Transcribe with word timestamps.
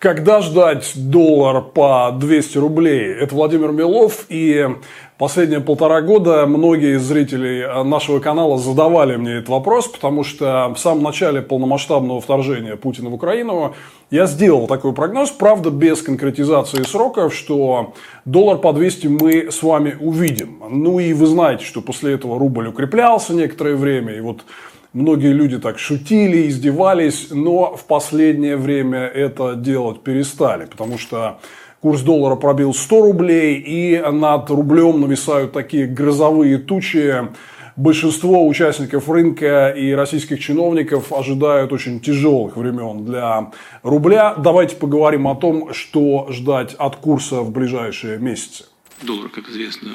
Когда 0.00 0.40
ждать 0.40 0.92
доллар 0.94 1.60
по 1.60 2.10
200 2.18 2.56
рублей? 2.56 3.12
Это 3.12 3.34
Владимир 3.34 3.70
Милов. 3.70 4.24
И 4.30 4.66
последние 5.18 5.60
полтора 5.60 6.00
года 6.00 6.46
многие 6.46 6.98
зрители 6.98 7.68
нашего 7.84 8.18
канала 8.18 8.56
задавали 8.56 9.16
мне 9.16 9.34
этот 9.34 9.50
вопрос, 9.50 9.88
потому 9.88 10.24
что 10.24 10.72
в 10.74 10.78
самом 10.78 11.02
начале 11.02 11.42
полномасштабного 11.42 12.22
вторжения 12.22 12.76
Путина 12.76 13.10
в 13.10 13.14
Украину 13.14 13.74
я 14.10 14.24
сделал 14.24 14.66
такой 14.66 14.94
прогноз, 14.94 15.32
правда, 15.32 15.68
без 15.68 16.00
конкретизации 16.00 16.82
сроков, 16.84 17.34
что 17.34 17.92
доллар 18.24 18.56
по 18.56 18.72
200 18.72 19.06
мы 19.08 19.52
с 19.52 19.62
вами 19.62 19.98
увидим. 20.00 20.62
Ну 20.70 20.98
и 20.98 21.12
вы 21.12 21.26
знаете, 21.26 21.66
что 21.66 21.82
после 21.82 22.14
этого 22.14 22.38
рубль 22.38 22.68
укреплялся 22.68 23.34
некоторое 23.34 23.76
время. 23.76 24.14
И 24.14 24.20
вот 24.20 24.46
Многие 24.92 25.32
люди 25.32 25.56
так 25.58 25.78
шутили, 25.78 26.48
издевались, 26.48 27.28
но 27.30 27.76
в 27.76 27.84
последнее 27.84 28.56
время 28.56 28.98
это 28.98 29.54
делать 29.54 30.02
перестали, 30.02 30.64
потому 30.64 30.98
что 30.98 31.38
курс 31.80 32.00
доллара 32.00 32.34
пробил 32.34 32.74
100 32.74 33.02
рублей, 33.02 33.62
и 33.64 34.02
над 34.10 34.50
рублем 34.50 35.00
нависают 35.00 35.52
такие 35.52 35.86
грозовые 35.86 36.58
тучи. 36.58 37.28
Большинство 37.76 38.46
участников 38.48 39.08
рынка 39.08 39.68
и 39.68 39.92
российских 39.92 40.40
чиновников 40.40 41.12
ожидают 41.12 41.72
очень 41.72 42.00
тяжелых 42.00 42.56
времен 42.56 43.04
для 43.04 43.52
рубля. 43.84 44.34
Давайте 44.34 44.74
поговорим 44.74 45.28
о 45.28 45.36
том, 45.36 45.72
что 45.72 46.26
ждать 46.32 46.74
от 46.74 46.96
курса 46.96 47.42
в 47.42 47.52
ближайшие 47.52 48.18
месяцы. 48.18 48.64
Доллар, 49.02 49.28
как 49.28 49.48
известно, 49.48 49.92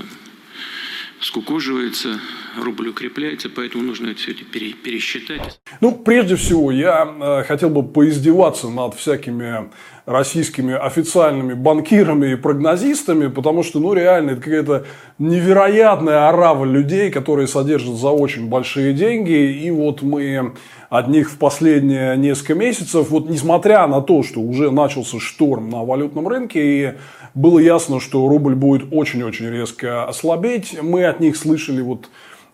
скукоживается, 1.20 2.18
рубль 2.58 2.90
укрепляется, 2.90 3.50
поэтому 3.50 3.84
нужно 3.84 4.08
это 4.08 4.20
все 4.20 4.32
это 4.32 4.44
пересчитать. 4.44 5.60
Ну, 5.82 5.92
прежде 5.92 6.36
всего, 6.36 6.72
я 6.72 7.08
э, 7.20 7.44
хотел 7.44 7.70
бы 7.70 7.84
поиздеваться 7.84 8.70
над 8.70 8.96
всякими 8.96 9.70
российскими 10.06 10.76
официальными 10.76 11.54
банкирами 11.54 12.34
и 12.34 12.36
прогнозистами, 12.36 13.28
потому 13.28 13.64
что, 13.64 13.80
ну, 13.80 13.94
реально, 13.94 14.32
это 14.32 14.42
какая-то 14.42 14.86
невероятная 15.18 16.30
орава 16.30 16.64
людей, 16.66 17.10
которые 17.10 17.48
содержат 17.48 17.96
за 17.96 18.10
очень 18.10 18.48
большие 18.48 18.94
деньги, 18.94 19.34
и 19.34 19.72
вот 19.72 20.02
мы 20.04 20.54
от 20.90 21.08
них 21.08 21.32
в 21.32 21.38
последние 21.38 22.16
несколько 22.18 22.54
месяцев, 22.54 23.10
вот 23.10 23.30
несмотря 23.30 23.88
на 23.88 24.02
то, 24.02 24.22
что 24.22 24.42
уже 24.42 24.72
начался 24.72 25.20
шторм 25.20 25.70
на 25.70 25.84
валютном 25.84 26.28
рынке, 26.28 26.60
и 26.64 26.94
было 27.34 27.60
ясно, 27.60 28.00
что 28.00 28.28
рубль 28.28 28.56
будет 28.56 28.88
очень-очень 28.92 29.50
резко 29.50 30.06
ослабеть. 30.06 30.78
Мы 30.82 31.06
от 31.06 31.20
них 31.20 31.36
слышали 31.36 31.82
вот 31.82 32.10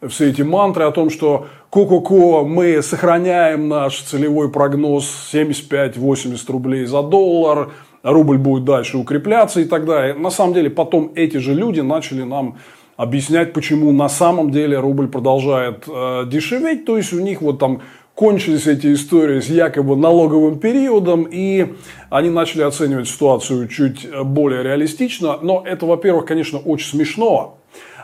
все 0.08 0.30
эти 0.30 0.42
мантры 0.42 0.86
о 0.86 0.92
том, 0.92 1.10
что 1.10 1.48
ко-ко-ко, 1.70 2.44
мы 2.44 2.82
сохраняем 2.82 3.68
наш 3.68 4.02
целевой 4.02 4.52
прогноз 4.52 5.30
75-80 5.34 6.52
рублей 6.52 6.86
за 6.86 7.04
доллар, 7.04 7.72
рубль 8.04 8.38
будет 8.38 8.66
дальше 8.66 8.98
укрепляться 8.98 9.62
и 9.62 9.66
так 9.66 9.86
далее. 9.86 10.16
На 10.16 10.32
самом 10.32 10.54
деле, 10.54 10.70
потом 10.70 11.12
эти 11.16 11.38
же 11.38 11.54
люди 11.54 11.82
начали 11.82 12.24
нам 12.24 12.58
объяснять, 12.98 13.54
почему 13.54 13.92
на 13.92 14.10
самом 14.10 14.52
деле 14.52 14.80
рубль 14.80 15.08
продолжает 15.08 15.86
э, 15.88 16.24
дешеветь. 16.28 16.86
То 16.86 16.98
есть, 16.98 17.14
у 17.14 17.20
них 17.20 17.42
вот 17.42 17.60
там 17.60 17.82
кончились 18.16 18.68
эти 18.68 18.94
истории 18.94 19.40
с 19.40 19.50
якобы 19.50 19.96
налоговым 19.96 20.60
периодом, 20.60 21.28
и 21.30 21.74
они 22.10 22.30
начали 22.30 22.64
оценивать 22.64 23.08
ситуацию 23.08 23.68
чуть 23.68 24.08
более 24.24 24.64
реалистично. 24.64 25.38
Но 25.42 25.64
это, 25.66 25.86
во-первых, 25.86 26.26
конечно, 26.26 26.60
очень 26.60 26.90
смешно. 26.90 27.61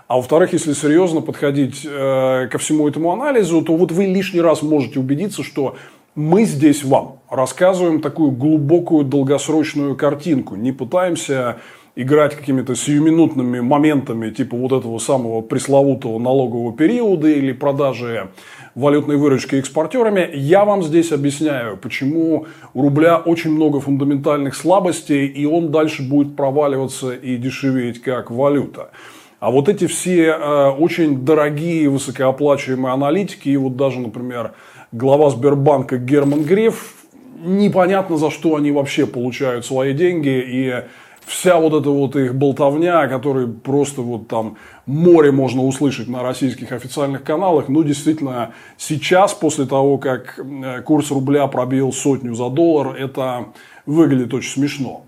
А 0.08 0.16
во-вторых, 0.16 0.54
если 0.54 0.74
серьезно 0.74 1.22
подходить 1.22 1.86
э, 1.86 2.48
ко 2.50 2.58
всему 2.58 2.88
этому 2.88 3.12
анализу, 3.12 3.62
то 3.62 3.76
вот 3.76 3.92
вы 3.92 4.06
лишний 4.06 4.40
раз 4.40 4.62
можете 4.62 5.00
убедиться, 5.00 5.44
что 5.44 5.76
мы 6.16 6.46
здесь 6.46 6.84
вам 6.84 7.20
рассказываем 7.30 8.02
такую 8.02 8.32
глубокую 8.32 9.04
долгосрочную 9.04 9.96
картинку. 9.96 10.56
Не 10.56 10.72
пытаемся 10.72 11.58
играть 11.98 12.36
какими-то 12.36 12.76
сиюминутными 12.76 13.60
моментами, 13.60 14.30
типа 14.30 14.56
вот 14.56 14.72
этого 14.72 14.98
самого 15.00 15.42
пресловутого 15.42 16.20
налогового 16.20 16.72
периода 16.72 17.28
или 17.28 17.52
продажи 17.52 18.30
валютной 18.76 19.18
выручки 19.18 19.56
экспортерами, 19.56 20.30
я 20.34 20.64
вам 20.64 20.84
здесь 20.84 21.12
объясняю, 21.12 21.76
почему 21.76 22.46
у 22.76 22.82
рубля 22.84 23.18
очень 23.18 23.52
много 23.52 23.80
фундаментальных 23.80 24.56
слабостей, 24.56 25.26
и 25.26 25.46
он 25.46 25.72
дальше 25.72 26.08
будет 26.08 26.36
проваливаться 26.36 27.14
и 27.14 27.36
дешеветь 27.38 28.02
как 28.02 28.30
валюта. 28.30 28.92
А 29.40 29.52
вот 29.52 29.70
эти 29.70 29.86
все 29.86 30.30
э, 30.30 30.70
очень 30.72 31.24
дорогие, 31.24 31.90
высокооплачиваемые 31.90 32.94
аналитики, 32.94 33.50
и 33.50 33.58
вот 33.58 33.76
даже, 33.76 34.00
например, 34.00 34.54
глава 34.92 35.30
Сбербанка 35.30 35.98
Герман 35.98 36.44
Греф, 36.44 36.96
непонятно 37.40 38.18
за 38.18 38.32
что 38.32 38.56
они 38.56 38.72
вообще 38.72 39.06
получают 39.06 39.64
свои 39.64 39.94
деньги, 39.94 40.44
и 40.44 40.84
вся 41.28 41.60
вот 41.60 41.80
эта 41.80 41.92
вот 41.92 42.16
их 42.16 42.34
болтовня, 42.34 43.08
которую 43.08 43.54
просто 43.54 44.02
вот 44.02 44.28
там 44.28 44.58
море 44.88 45.32
можно 45.32 45.64
услышать 45.64 46.08
на 46.08 46.24
российских 46.24 46.72
официальных 46.72 47.24
каналах, 47.24 47.68
ну, 47.68 47.84
действительно, 47.84 48.54
сейчас, 48.78 49.36
после 49.36 49.66
того, 49.66 50.00
как 50.00 50.40
э, 50.40 50.82
курс 50.82 51.12
рубля 51.12 51.46
пробил 51.46 51.94
сотню 51.94 52.34
за 52.34 52.50
доллар, 52.50 52.96
это 52.96 53.50
выглядит 53.86 54.34
очень 54.34 54.50
смешно. 54.50 55.04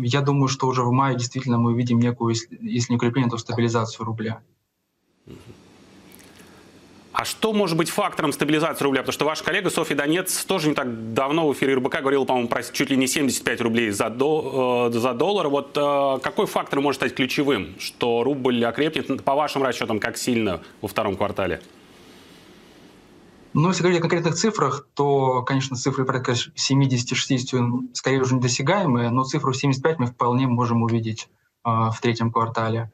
Я 0.00 0.20
думаю, 0.20 0.48
что 0.48 0.66
уже 0.66 0.82
в 0.82 0.92
мае 0.92 1.16
действительно 1.16 1.58
мы 1.58 1.72
увидим 1.72 1.98
некую, 1.98 2.34
если 2.60 2.92
не 2.92 2.96
укрепление, 2.96 3.30
то 3.30 3.38
стабилизацию 3.38 4.06
рубля. 4.06 4.40
А 7.12 7.24
что 7.24 7.52
может 7.52 7.76
быть 7.76 7.90
фактором 7.90 8.32
стабилизации 8.32 8.84
рубля? 8.84 9.00
Потому 9.00 9.12
что 9.12 9.24
ваш 9.24 9.42
коллега 9.42 9.70
Софья 9.70 9.96
Донец 9.96 10.44
тоже 10.44 10.68
не 10.68 10.74
так 10.74 11.14
давно 11.14 11.48
в 11.48 11.52
эфире 11.52 11.74
РБК 11.74 12.00
говорил, 12.00 12.24
по-моему, 12.24 12.48
про 12.48 12.62
чуть 12.62 12.90
ли 12.90 12.96
не 12.96 13.08
75 13.08 13.60
рублей 13.60 13.90
за, 13.90 14.08
до, 14.08 14.90
э, 14.94 14.96
за 14.96 15.14
доллар. 15.14 15.48
Вот 15.48 15.76
э, 15.76 16.18
какой 16.22 16.46
фактор 16.46 16.80
может 16.80 17.00
стать 17.00 17.16
ключевым, 17.16 17.74
что 17.80 18.22
рубль 18.22 18.64
окрепнет, 18.64 19.24
по 19.24 19.34
вашим 19.34 19.64
расчетам, 19.64 19.98
как 19.98 20.16
сильно 20.16 20.60
во 20.80 20.86
втором 20.86 21.16
квартале? 21.16 21.60
Ну, 23.60 23.70
если 23.70 23.82
говорить 23.82 23.98
о 23.98 24.02
конкретных 24.02 24.36
цифрах, 24.36 24.86
то, 24.94 25.42
конечно, 25.42 25.76
цифры 25.76 26.04
порядка 26.04 26.30
70-60 26.32 27.88
скорее 27.92 28.20
уже 28.20 28.36
недосягаемые, 28.36 29.10
но 29.10 29.24
цифру 29.24 29.52
75 29.52 29.98
мы 29.98 30.06
вполне 30.06 30.46
можем 30.46 30.84
увидеть 30.84 31.28
э, 31.64 31.68
в 31.68 31.96
третьем 32.00 32.30
квартале. 32.30 32.92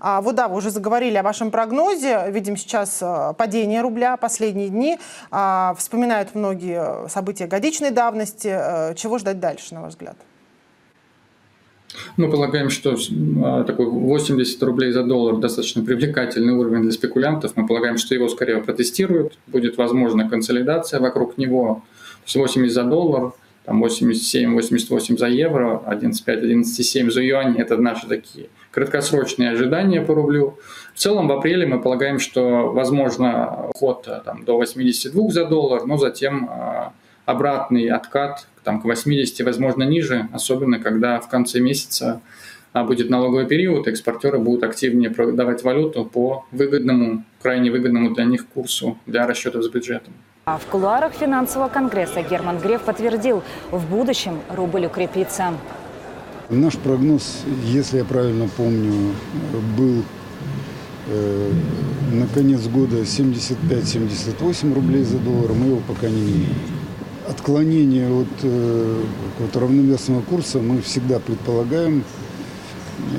А, 0.00 0.22
вот 0.22 0.34
да, 0.34 0.48
вы 0.48 0.56
уже 0.56 0.70
заговорили 0.70 1.18
о 1.18 1.22
вашем 1.22 1.50
прогнозе. 1.50 2.24
Видим 2.30 2.56
сейчас 2.56 3.02
э, 3.02 3.34
падение 3.36 3.82
рубля 3.82 4.16
последние 4.16 4.70
дни. 4.70 4.98
А, 5.30 5.74
вспоминают 5.76 6.34
многие 6.34 7.06
события 7.08 7.46
годичной 7.46 7.90
давности. 7.90 8.48
А, 8.48 8.94
чего 8.94 9.18
ждать 9.18 9.40
дальше, 9.40 9.74
на 9.74 9.82
ваш 9.82 9.90
взгляд? 9.90 10.16
Мы 12.16 12.30
полагаем, 12.30 12.70
что 12.70 12.96
а, 13.44 13.64
такой 13.64 13.86
80 13.86 14.62
рублей 14.62 14.92
за 14.92 15.04
доллар 15.04 15.36
достаточно 15.36 15.82
привлекательный 15.82 16.52
уровень 16.52 16.82
для 16.82 16.92
спекулянтов. 16.92 17.52
Мы 17.56 17.66
полагаем, 17.66 17.96
что 17.98 18.14
его 18.14 18.28
скорее 18.28 18.58
протестируют. 18.58 19.38
Будет 19.46 19.76
возможна 19.78 20.28
консолидация 20.28 21.00
вокруг 21.00 21.38
него. 21.38 21.82
То 22.20 22.24
есть 22.26 22.36
80 22.36 22.72
за 22.72 22.84
доллар– 22.84 23.32
там 23.68 23.84
87-88 23.84 25.18
за 25.18 25.26
евро, 25.26 25.82
11,5-11,7 25.86 27.10
за 27.10 27.22
юань. 27.22 27.56
Это 27.58 27.76
наши 27.76 28.06
такие 28.06 28.48
краткосрочные 28.70 29.50
ожидания 29.50 30.00
по 30.00 30.14
рублю. 30.14 30.58
В 30.94 30.98
целом 30.98 31.28
в 31.28 31.32
апреле 31.32 31.66
мы 31.66 31.78
полагаем, 31.78 32.18
что 32.18 32.72
возможно 32.72 33.68
ход 33.74 34.08
э, 34.08 34.22
там, 34.24 34.46
до 34.46 34.56
82 34.56 35.30
за 35.30 35.44
доллар, 35.44 35.84
но 35.84 35.98
затем 35.98 36.48
э, 36.48 36.90
обратный 37.26 37.88
откат 37.88 38.46
там, 38.68 38.82
к 38.82 38.84
80, 38.84 39.46
возможно, 39.46 39.82
ниже, 39.84 40.28
особенно 40.30 40.78
когда 40.78 41.20
в 41.20 41.28
конце 41.30 41.58
месяца 41.58 42.20
а, 42.74 42.84
будет 42.84 43.08
налоговый 43.08 43.46
период, 43.46 43.88
экспортеры 43.88 44.38
будут 44.38 44.62
активнее 44.62 45.08
продавать 45.08 45.62
валюту 45.62 46.04
по 46.04 46.44
выгодному, 46.52 47.24
крайне 47.40 47.70
выгодному 47.70 48.14
для 48.14 48.24
них 48.24 48.46
курсу 48.46 48.98
для 49.06 49.26
расчетов 49.26 49.64
с 49.64 49.70
бюджетом. 49.70 50.12
А 50.44 50.58
в 50.58 50.66
кулуарах 50.66 51.14
финансового 51.14 51.70
конгресса 51.70 52.20
Герман 52.20 52.58
Греф 52.58 52.82
подтвердил, 52.82 53.42
в 53.70 53.88
будущем 53.88 54.38
рубль 54.54 54.84
укрепится. 54.84 55.54
Наш 56.50 56.76
прогноз, 56.76 57.44
если 57.64 57.96
я 57.98 58.04
правильно 58.04 58.50
помню, 58.54 59.14
был 59.78 60.02
э, 61.06 61.52
на 62.12 62.26
конец 62.34 62.66
года 62.66 62.96
75-78 63.00 64.74
рублей 64.74 65.04
за 65.04 65.16
доллар. 65.20 65.52
Мы 65.54 65.68
его 65.68 65.80
пока 65.88 66.06
не 66.10 66.20
меняем. 66.20 66.77
Отклонение 67.28 68.10
от, 68.10 68.26
э, 68.42 69.04
равновесного 69.52 70.22
курса 70.22 70.60
мы 70.60 70.80
всегда 70.80 71.20
предполагаем. 71.20 72.02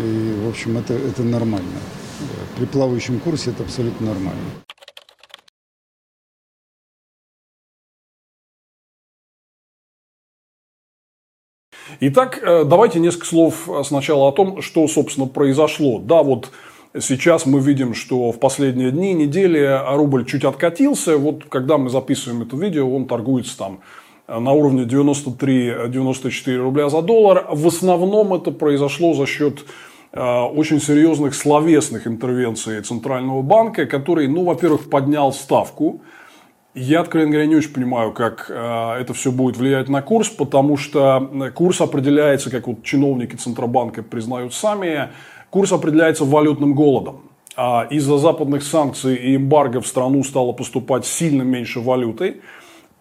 И, 0.01 0.35
в 0.43 0.49
общем, 0.49 0.79
это, 0.79 0.95
это 0.95 1.21
нормально. 1.21 1.79
При 2.57 2.65
плавающем 2.65 3.19
курсе 3.19 3.51
это 3.51 3.61
абсолютно 3.61 4.07
нормально. 4.07 4.41
Итак, 11.99 12.39
э, 12.41 12.63
давайте 12.63 12.99
несколько 12.99 13.27
слов 13.27 13.69
сначала 13.83 14.29
о 14.29 14.31
том, 14.31 14.63
что, 14.63 14.87
собственно, 14.87 15.27
произошло. 15.27 15.99
Да, 15.99 16.23
вот 16.23 16.49
сейчас 16.97 17.45
мы 17.45 17.59
видим, 17.59 17.93
что 17.93 18.31
в 18.31 18.39
последние 18.39 18.91
дни, 18.91 19.13
недели 19.13 19.79
рубль 19.95 20.25
чуть 20.25 20.45
откатился. 20.45 21.17
Вот 21.17 21.45
когда 21.45 21.77
мы 21.77 21.89
записываем 21.89 22.41
это 22.43 22.55
видео, 22.55 22.89
он 22.93 23.05
торгуется 23.05 23.57
там 23.57 23.79
на 24.27 24.51
уровне 24.51 24.83
93-94 24.83 26.57
рубля 26.57 26.89
за 26.89 27.01
доллар. 27.01 27.47
В 27.51 27.67
основном 27.67 28.33
это 28.33 28.51
произошло 28.51 29.13
за 29.13 29.25
счет 29.25 29.65
очень 30.11 30.81
серьезных 30.81 31.35
словесных 31.35 32.07
интервенций 32.07 32.81
Центрального 32.81 33.43
банка, 33.43 33.85
который, 33.85 34.27
ну, 34.27 34.43
во-первых, 34.43 34.89
поднял 34.89 35.31
ставку. 35.31 36.01
Я, 36.75 37.01
откровенно 37.01 37.31
говоря, 37.31 37.47
не 37.47 37.55
очень 37.55 37.73
понимаю, 37.73 38.11
как 38.13 38.49
это 38.49 39.13
все 39.13 39.31
будет 39.31 39.57
влиять 39.57 39.89
на 39.89 40.01
курс, 40.01 40.29
потому 40.29 40.77
что 40.77 41.51
курс 41.53 41.81
определяется, 41.81 42.49
как 42.49 42.67
вот 42.67 42.83
чиновники 42.83 43.35
Центробанка 43.35 44.01
признают 44.03 44.53
сами, 44.53 45.09
курс 45.49 45.71
определяется 45.71 46.25
валютным 46.25 46.73
голодом. 46.73 47.21
А 47.55 47.87
из-за 47.89 48.17
западных 48.17 48.63
санкций 48.63 49.15
и 49.15 49.35
эмбарго 49.35 49.81
в 49.81 49.87
страну 49.87 50.23
стало 50.23 50.53
поступать 50.53 51.05
сильно 51.05 51.41
меньше 51.41 51.79
валюты. 51.79 52.41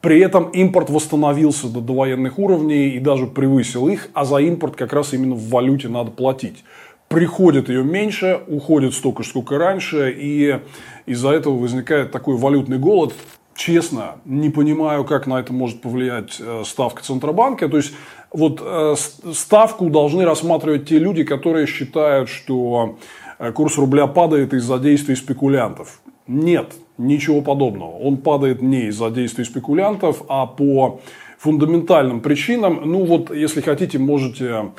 При 0.01 0.21
этом 0.21 0.51
импорт 0.51 0.91
восстановился 0.91 1.69
до 1.69 1.81
довоенных 1.81 2.39
уровней 2.39 2.91
и 2.91 2.99
даже 2.99 3.27
превысил 3.27 3.89
их, 3.89 4.09
а 4.15 4.25
за 4.25 4.37
импорт 4.39 4.77
как 4.77 4.93
раз 4.93 5.13
именно 5.13 5.35
в 5.35 5.49
валюте 5.49 5.89
надо 5.89 6.11
платить. 6.11 6.65
Приходит 7.09 7.69
ее 7.69 7.83
меньше, 7.85 8.41
уходит 8.49 8.95
столько 8.95 9.23
сколько 9.23 9.59
раньше, 9.59 10.15
и 10.17 10.61
из-за 11.07 11.31
этого 11.31 11.57
возникает 11.57 12.13
такой 12.13 12.37
валютный 12.37 12.79
голод. 12.79 13.15
Честно, 13.59 14.21
не 14.25 14.51
понимаю, 14.51 15.05
как 15.05 15.27
на 15.27 15.41
это 15.41 15.53
может 15.53 15.81
повлиять 15.81 16.37
э, 16.39 16.63
ставка 16.65 17.03
Центробанка. 17.03 17.69
То 17.69 17.79
есть, 17.79 17.93
вот 18.31 18.63
э, 18.65 18.95
ставку 19.33 19.91
должны 19.91 20.25
рассматривать 20.25 20.89
те 20.89 21.01
люди, 21.01 21.25
которые 21.25 21.67
считают, 21.67 22.29
что 22.29 22.99
э, 23.41 23.51
курс 23.51 23.77
рубля 23.77 24.07
падает 24.07 24.55
из-за 24.55 24.79
действий 24.79 25.17
спекулянтов. 25.17 26.01
Нет, 26.29 26.73
ничего 26.99 27.41
подобного. 27.41 27.99
Он 27.99 28.19
падает 28.19 28.63
не 28.63 28.87
из-за 28.91 29.11
действий 29.11 29.45
спекулянтов, 29.45 30.23
а 30.29 30.47
по 30.47 31.01
фундаментальным 31.41 32.21
причинам. 32.21 32.83
Ну 32.85 33.07
вот, 33.07 33.35
если 33.35 33.61
хотите, 33.61 33.99
можете 33.99 34.71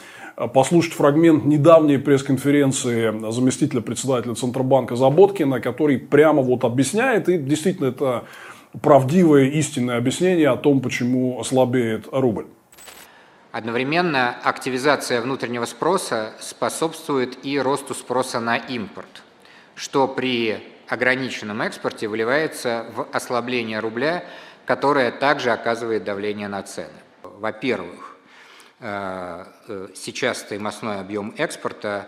послушать 0.53 0.93
фрагмент 0.93 1.43
недавней 1.43 1.97
пресс-конференции 1.97 3.29
заместителя 3.29 3.81
председателя 3.81 4.35
Центробанка 4.35 4.95
Заботкина, 4.95 5.59
который 5.59 5.97
прямо 5.97 6.41
вот 6.41 6.63
объясняет, 6.63 7.27
и 7.27 7.37
действительно 7.37 7.87
это 7.87 8.23
правдивое, 8.81 9.45
истинное 9.45 9.97
объяснение 9.97 10.49
о 10.49 10.57
том, 10.57 10.81
почему 10.81 11.43
слабеет 11.43 12.07
рубль. 12.11 12.47
Одновременно 13.51 14.35
активизация 14.43 15.21
внутреннего 15.21 15.65
спроса 15.65 16.33
способствует 16.39 17.43
и 17.43 17.59
росту 17.59 17.95
спроса 17.95 18.39
на 18.39 18.57
импорт, 18.57 19.23
что 19.75 20.07
при 20.07 20.63
ограниченном 20.87 21.61
экспорте 21.63 22.07
выливается 22.07 22.85
в 22.95 23.07
ослабление 23.11 23.79
рубля, 23.79 24.23
которое 24.65 25.11
также 25.11 25.51
оказывает 25.51 26.03
давление 26.03 26.47
на 26.47 26.61
цены. 26.61 26.89
Во-первых, 27.23 28.17
э, 28.79 29.45
э, 29.67 29.87
сейчас 29.95 30.39
стоимостной 30.41 30.99
объем 30.99 31.33
экспорта 31.37 32.07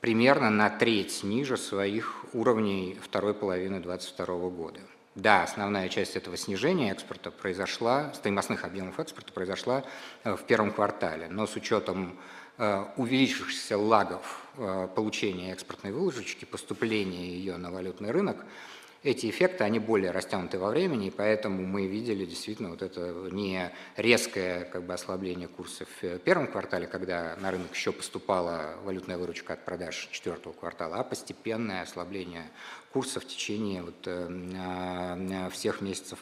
примерно 0.00 0.50
на 0.50 0.68
треть 0.68 1.22
ниже 1.22 1.56
своих 1.56 2.26
уровней 2.34 2.98
второй 3.02 3.32
половины 3.32 3.80
2022 3.80 4.50
года. 4.50 4.80
Да, 5.14 5.44
основная 5.44 5.88
часть 5.88 6.16
этого 6.16 6.36
снижения 6.36 6.90
экспорта 6.90 7.30
произошла, 7.30 8.12
стоимостных 8.14 8.64
объемов 8.64 8.98
экспорта 8.98 9.32
произошла 9.32 9.84
э, 10.24 10.34
в 10.34 10.44
первом 10.44 10.72
квартале, 10.72 11.28
но 11.28 11.46
с 11.46 11.54
учетом 11.54 12.18
Э, 12.56 12.84
увеличившихся 12.96 13.76
лагов 13.76 14.40
э, 14.58 14.86
получения 14.94 15.50
экспортной 15.50 15.90
выручки, 15.90 16.44
поступления 16.44 17.26
ее 17.26 17.56
на 17.56 17.72
валютный 17.72 18.12
рынок, 18.12 18.44
эти 19.02 19.28
эффекты, 19.28 19.64
они 19.64 19.80
более 19.80 20.12
растянуты 20.12 20.60
во 20.60 20.70
времени, 20.70 21.08
и 21.08 21.10
поэтому 21.10 21.66
мы 21.66 21.88
видели 21.88 22.24
действительно 22.24 22.70
вот 22.70 22.80
это 22.80 23.28
не 23.32 23.72
резкое 23.96 24.66
как 24.66 24.84
бы, 24.84 24.94
ослабление 24.94 25.48
курсов 25.48 25.88
в 26.00 26.18
первом 26.20 26.46
квартале, 26.46 26.86
когда 26.86 27.36
на 27.40 27.50
рынок 27.50 27.74
еще 27.74 27.90
поступала 27.90 28.76
валютная 28.84 29.18
выручка 29.18 29.54
от 29.54 29.64
продаж 29.64 30.08
четвертого 30.12 30.52
квартала, 30.52 30.98
а 30.98 31.02
постепенное 31.04 31.82
ослабление 31.82 32.52
курса 32.94 33.20
в 33.20 33.26
течение 33.26 33.82
вот, 33.82 34.06
э, 34.06 35.50
всех 35.52 35.82
месяцев 35.82 36.18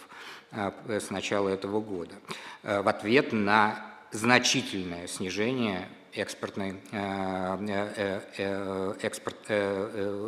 с 0.50 1.10
начала 1.10 1.48
этого 1.48 1.80
года. 1.80 2.14
В 2.62 2.88
ответ 2.88 3.32
на 3.32 3.92
значительное 4.10 5.06
снижение 5.06 5.88
экспортной, 6.14 6.76
э, 6.90 7.58
э, 7.96 8.20
э, 8.36 8.94
экспорт, 9.02 9.50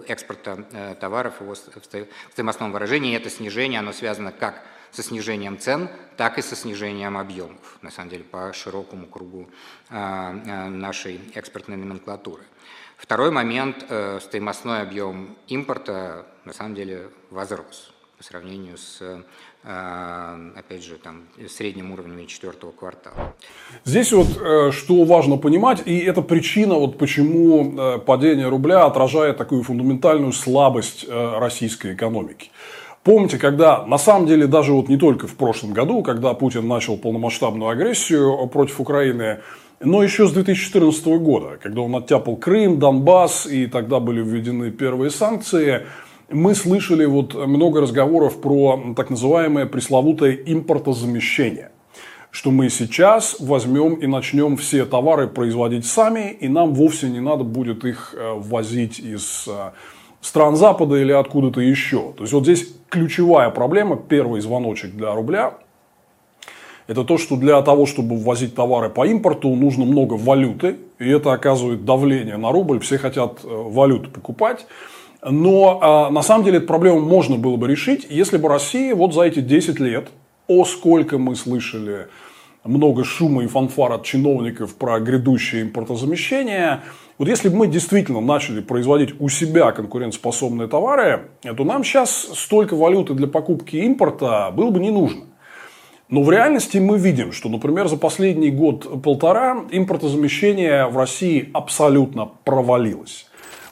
экспорта 0.09 0.97
товаров 1.01 1.41
в 1.41 1.55
стоимостном 2.33 2.73
выражении. 2.73 3.13
И 3.13 3.17
это 3.17 3.31
снижение, 3.31 3.81
оно 3.81 3.93
связано 3.93 4.33
как 4.33 4.63
со 4.91 5.03
снижением 5.03 5.59
цен, 5.59 5.89
так 6.17 6.39
и 6.39 6.43
со 6.43 6.57
снижением 6.57 7.19
объемов, 7.19 7.79
на 7.83 7.91
самом 7.91 8.11
деле, 8.11 8.25
по 8.25 8.53
широкому 8.53 9.07
кругу 9.07 9.49
нашей 9.91 11.21
экспортной 11.35 11.77
номенклатуры. 11.77 12.45
Второй 13.05 13.31
момент, 13.31 13.85
стоимостной 14.21 14.81
объем 14.81 15.37
импорта, 15.47 16.25
на 16.47 16.55
самом 16.55 16.75
деле, 16.75 17.11
возрос 17.31 17.93
по 18.17 18.25
сравнению 18.25 18.79
с 18.79 19.03
а, 19.63 20.39
опять 20.57 20.83
же, 20.83 20.97
там, 20.97 21.25
средним 21.49 21.93
уровнем 21.93 22.27
четвертого 22.27 22.71
квартала. 22.71 23.35
Здесь 23.85 24.11
вот 24.11 24.27
э, 24.41 24.71
что 24.73 25.05
важно 25.05 25.37
понимать, 25.37 25.83
и 25.85 25.99
это 25.99 26.23
причина, 26.23 26.77
вот 26.77 26.97
почему 26.97 27.75
э, 27.79 27.99
падение 27.99 28.49
рубля 28.49 28.87
отражает 28.87 29.37
такую 29.37 29.63
фундаментальную 29.63 30.33
слабость 30.33 31.05
э, 31.07 31.39
российской 31.39 31.93
экономики. 31.95 32.51
Помните, 33.03 33.39
когда 33.39 33.85
на 33.85 33.99
самом 33.99 34.27
деле 34.27 34.47
даже 34.47 34.73
вот 34.73 34.89
не 34.89 34.97
только 34.97 35.27
в 35.27 35.35
прошлом 35.35 35.75
году, 35.75 36.03
когда 36.03 36.33
Путин 36.33 36.67
начал 36.67 36.97
полномасштабную 36.97 37.69
агрессию 37.69 38.47
против 38.49 38.81
Украины, 38.81 39.41
но 39.81 40.03
еще 40.03 40.27
с 40.27 40.33
2014 40.33 41.07
года, 41.07 41.59
когда 41.63 41.83
он 41.83 41.95
оттяпал 41.97 42.37
Крым, 42.37 42.79
Донбасс, 42.79 43.47
и 43.47 43.67
тогда 43.67 44.01
были 44.01 44.23
введены 44.23 44.71
первые 44.71 45.11
санкции– 45.11 45.83
мы 46.31 46.55
слышали 46.55 47.05
вот 47.05 47.35
много 47.35 47.83
разговоров 47.83 48.41
про 48.41 48.95
так 48.97 49.11
называемое 49.11 49.67
пресловутое 49.67 50.33
импортозамещение 50.47 51.71
что 52.31 52.51
мы 52.51 52.69
сейчас 52.69 53.37
возьмем 53.39 53.95
и 53.95 54.09
начнем 54.09 54.57
все 54.57 54.85
товары 54.87 55.29
производить 55.29 55.87
сами, 55.87 56.33
и 56.33 56.49
нам 56.49 56.75
вовсе 56.75 57.09
не 57.09 57.21
надо 57.21 57.45
будет 57.45 57.85
их 57.85 58.13
э, 58.19 58.33
ввозить 58.35 58.99
из 58.99 59.45
э, 59.47 59.71
стран 60.21 60.57
Запада 60.57 60.97
или 60.97 61.13
откуда-то 61.13 61.61
еще. 61.61 62.13
То 62.17 62.25
есть, 62.25 62.33
вот 62.33 62.43
здесь 62.43 62.75
ключевая 62.89 63.51
проблема, 63.51 63.95
первый 63.95 64.41
звоночек 64.41 64.97
для 64.97 65.15
рубля, 65.15 65.55
это 66.87 67.05
то, 67.05 67.17
что 67.19 67.37
для 67.37 67.61
того, 67.63 67.87
чтобы 67.87 68.17
ввозить 68.17 68.55
товары 68.55 68.91
по 68.91 69.07
импорту, 69.07 69.49
нужно 69.55 69.85
много 69.85 70.15
валюты, 70.15 70.77
и 70.99 71.09
это 71.09 71.33
оказывает 71.33 71.85
давление 71.85 72.37
на 72.37 72.53
рубль, 72.53 72.81
все 72.81 72.99
хотят 72.99 73.41
э, 73.43 73.49
валюту 73.49 74.11
покупать. 74.11 74.67
Но 75.27 75.79
а, 75.81 76.11
на 76.11 76.21
самом 76.21 76.45
деле 76.45 76.59
эту 76.59 76.67
проблему 76.67 77.01
можно 77.01 77.37
было 77.37 77.57
бы 77.57 77.67
решить, 77.67 78.07
если 78.11 78.37
бы 78.37 78.49
Россия 78.49 78.95
вот 78.95 79.15
за 79.15 79.23
эти 79.23 79.41
10 79.41 79.81
лет, 79.81 80.09
о 80.49 80.67
сколько 80.67 81.17
мы 81.17 81.35
слышали 81.35 82.09
много 82.65 83.05
шума 83.05 83.45
и 83.45 83.47
фанфар 83.47 83.93
от 83.93 84.05
чиновников 84.05 84.75
про 84.75 85.01
грядущее 85.01 85.63
импортозамещение. 85.63 86.81
Вот 87.17 87.29
если 87.29 87.49
бы 87.49 87.57
мы 87.57 87.67
действительно 87.69 88.21
начали 88.21 88.61
производить 88.61 89.19
у 89.21 89.29
себя 89.29 89.73
конкурентоспособные 89.73 90.69
товары, 90.69 91.29
то 91.43 91.65
нам 91.65 91.85
сейчас 91.85 92.11
столько 92.35 92.75
валюты 92.75 93.15
для 93.15 93.27
покупки 93.27 93.77
импорта 93.77 94.51
было 94.55 94.71
бы 94.71 94.81
не 94.81 94.91
нужно. 94.91 95.25
Но 96.09 96.23
в 96.23 96.31
реальности 96.31 96.79
мы 96.79 96.99
видим, 96.99 97.33
что, 97.33 97.49
например, 97.49 97.89
за 97.89 97.97
последний 97.97 98.51
год-полтора 98.51 99.65
импортозамещение 99.71 100.87
в 100.87 100.97
России 100.97 101.51
абсолютно 101.53 102.31
провалилось 102.45 103.27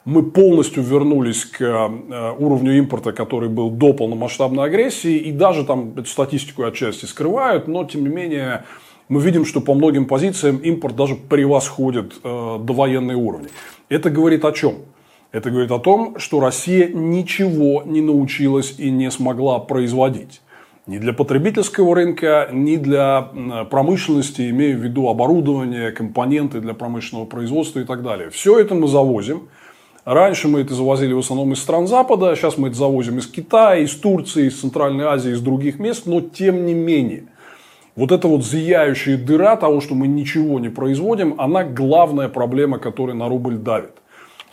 мы 0.05 0.23
полностью 0.23 0.83
вернулись 0.83 1.45
к 1.45 1.61
э, 1.61 2.33
уровню 2.37 2.77
импорта, 2.77 3.13
который 3.13 3.49
был 3.49 3.69
до 3.69 3.93
полномасштабной 3.93 4.65
агрессии, 4.65 5.15
и 5.15 5.31
даже 5.31 5.63
там 5.63 5.93
эту 5.93 6.05
статистику 6.05 6.63
отчасти 6.63 7.05
скрывают, 7.05 7.67
но 7.67 7.85
тем 7.85 8.03
не 8.03 8.09
менее 8.09 8.65
мы 9.07 9.21
видим, 9.21 9.45
что 9.45 9.61
по 9.61 9.73
многим 9.73 10.05
позициям 10.05 10.57
импорт 10.57 10.95
даже 10.95 11.15
превосходит 11.15 12.15
э, 12.23 12.57
довоенные 12.61 13.15
уровни. 13.15 13.47
Это 13.87 14.09
говорит 14.09 14.43
о 14.43 14.51
чем? 14.51 14.75
Это 15.31 15.49
говорит 15.49 15.71
о 15.71 15.79
том, 15.79 16.19
что 16.19 16.39
Россия 16.39 16.87
ничего 16.89 17.83
не 17.85 18.01
научилась 18.01 18.75
и 18.77 18.91
не 18.91 19.09
смогла 19.09 19.59
производить. 19.59 20.41
Ни 20.85 20.97
для 20.97 21.13
потребительского 21.13 21.95
рынка, 21.95 22.49
ни 22.51 22.75
для 22.75 23.29
промышленности, 23.69 24.49
имея 24.49 24.75
в 24.75 24.81
виду 24.81 25.07
оборудование, 25.07 25.91
компоненты 25.91 26.59
для 26.59 26.73
промышленного 26.73 27.25
производства 27.25 27.79
и 27.79 27.85
так 27.85 28.03
далее. 28.03 28.29
Все 28.29 28.59
это 28.59 28.75
мы 28.75 28.87
завозим– 28.87 29.47
Раньше 30.05 30.49
мы 30.49 30.59
это 30.61 30.73
завозили 30.73 31.13
в 31.13 31.19
основном 31.19 31.53
из 31.53 31.61
стран 31.61 31.87
Запада, 31.87 32.35
сейчас 32.35 32.57
мы 32.57 32.67
это 32.67 32.77
завозим 32.77 33.19
из 33.19 33.27
Китая, 33.27 33.77
из 33.77 33.95
Турции, 33.95 34.47
из 34.47 34.59
Центральной 34.59 35.05
Азии, 35.05 35.31
из 35.31 35.39
других 35.39 35.79
мест, 35.79 36.05
но 36.05 36.19
тем 36.19 36.65
не 36.65 36.73
менее. 36.73 37.27
Вот 37.95 38.11
эта 38.11 38.27
вот 38.27 38.43
зияющая 38.43 39.17
дыра 39.17 39.55
того, 39.55 39.79
что 39.79 39.95
мы 39.95 40.07
ничего 40.07 40.59
не 40.59 40.67
производим, 40.67 41.35
она 41.37 41.63
главная 41.63 42.27
проблема, 42.27 42.79
которая 42.79 43.15
на 43.15 43.29
рубль 43.29 43.55
давит. 43.55 43.91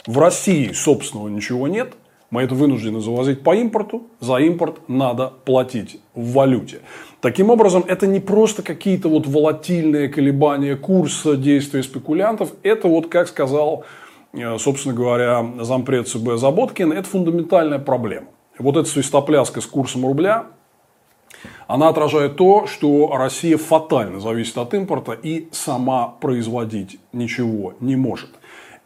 В 0.06 0.18
России 0.18 0.70
собственного 0.72 1.28
ничего 1.28 1.66
нет, 1.66 1.94
Мы 2.30 2.42
это 2.42 2.54
вынуждены 2.54 3.00
завозить 3.00 3.42
по 3.42 3.56
импорту, 3.56 4.04
за 4.20 4.36
импорт 4.36 4.88
надо 4.88 5.32
платить 5.44 6.00
в 6.14 6.32
валюте. 6.32 6.80
Таким 7.20 7.50
образом, 7.50 7.84
это 7.86 8.06
не 8.06 8.20
просто 8.20 8.62
какие-то 8.62 9.08
вот 9.08 9.26
волатильные 9.26 10.08
колебания 10.08 10.76
курса 10.76 11.36
действия 11.36 11.82
спекулянтов, 11.82 12.52
это 12.62 12.86
вот, 12.86 13.08
как 13.08 13.26
сказал, 13.26 13.84
э, 14.32 14.58
собственно 14.58 14.94
говоря, 14.94 15.44
зампред 15.60 16.06
ЦБ 16.06 16.36
Заботкин, 16.36 16.92
это 16.92 17.08
фундаментальная 17.08 17.80
проблема. 17.80 18.28
Вот 18.58 18.76
эта 18.76 18.88
свистопляска 18.88 19.60
с 19.60 19.66
курсом 19.66 20.06
рубля, 20.06 20.46
она 21.66 21.88
отражает 21.88 22.36
то, 22.36 22.66
что 22.66 23.10
Россия 23.16 23.56
фатально 23.56 24.20
зависит 24.20 24.56
от 24.56 24.72
импорта 24.74 25.12
и 25.12 25.48
сама 25.50 26.08
производить 26.20 27.00
ничего 27.12 27.74
не 27.80 27.96
может. 27.96 28.30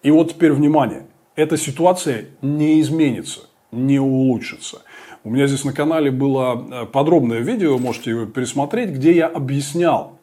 И 0.02 0.10
вот 0.10 0.30
теперь 0.30 0.52
внимание, 0.52 1.06
эта 1.36 1.56
ситуация 1.56 2.26
не 2.42 2.80
изменится, 2.80 3.40
не 3.72 3.98
улучшится. 3.98 4.82
У 5.24 5.30
меня 5.30 5.46
здесь 5.46 5.64
на 5.64 5.72
канале 5.72 6.10
было 6.10 6.66
э, 6.70 6.86
подробное 6.86 7.40
видео, 7.40 7.78
можете 7.78 8.10
его 8.10 8.26
пересмотреть, 8.26 8.90
где 8.90 9.12
я 9.12 9.26
объяснял, 9.26 10.18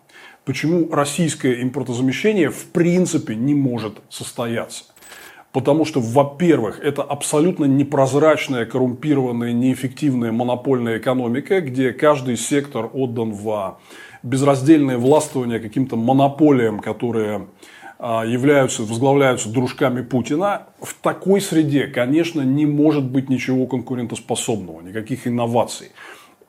почему 0.46 0.90
российское 0.92 1.62
импортозамещение 1.62 2.50
в 2.50 2.66
принципе 2.68 3.36
не 3.36 3.56
может 3.56 4.02
состояться. 4.10 4.86
Потому 5.52 5.84
что, 5.84 6.00
во-первых, 6.00 6.80
это 6.82 7.02
абсолютно 7.02 7.66
непрозрачная, 7.66 8.66
коррумпированная, 8.66 9.52
неэффективная 9.52 10.32
монопольная 10.32 10.98
экономика, 10.98 11.60
где 11.60 11.92
каждый 11.92 12.38
сектор 12.38 12.90
отдан 12.94 13.34
в 13.34 13.80
безраздельное 14.24 14.98
властвование 14.98 15.60
каким-то 15.60 15.98
монополиям, 15.98 16.80
которые 16.80 17.48
являются, 18.02 18.84
возглавляются 18.84 19.50
дружками 19.50 20.02
Путина, 20.02 20.68
в 20.82 20.94
такой 20.96 21.40
среде, 21.40 21.86
конечно, 21.86 22.42
не 22.42 22.66
может 22.66 23.04
быть 23.04 23.30
ничего 23.30 23.68
конкурентоспособного, 23.68 24.82
никаких 24.82 25.28
инноваций. 25.28 25.92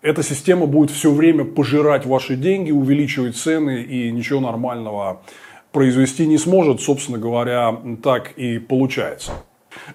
Эта 0.00 0.22
система 0.22 0.66
будет 0.66 0.90
все 0.90 1.12
время 1.12 1.44
пожирать 1.44 2.06
ваши 2.06 2.36
деньги, 2.36 2.70
увеличивать 2.70 3.36
цены 3.36 3.82
и 3.82 4.10
ничего 4.10 4.40
нормального 4.40 5.22
произвести 5.72 6.26
не 6.26 6.38
сможет, 6.38 6.80
собственно 6.80 7.18
говоря, 7.18 7.76
так 8.02 8.32
и 8.36 8.58
получается. 8.58 9.32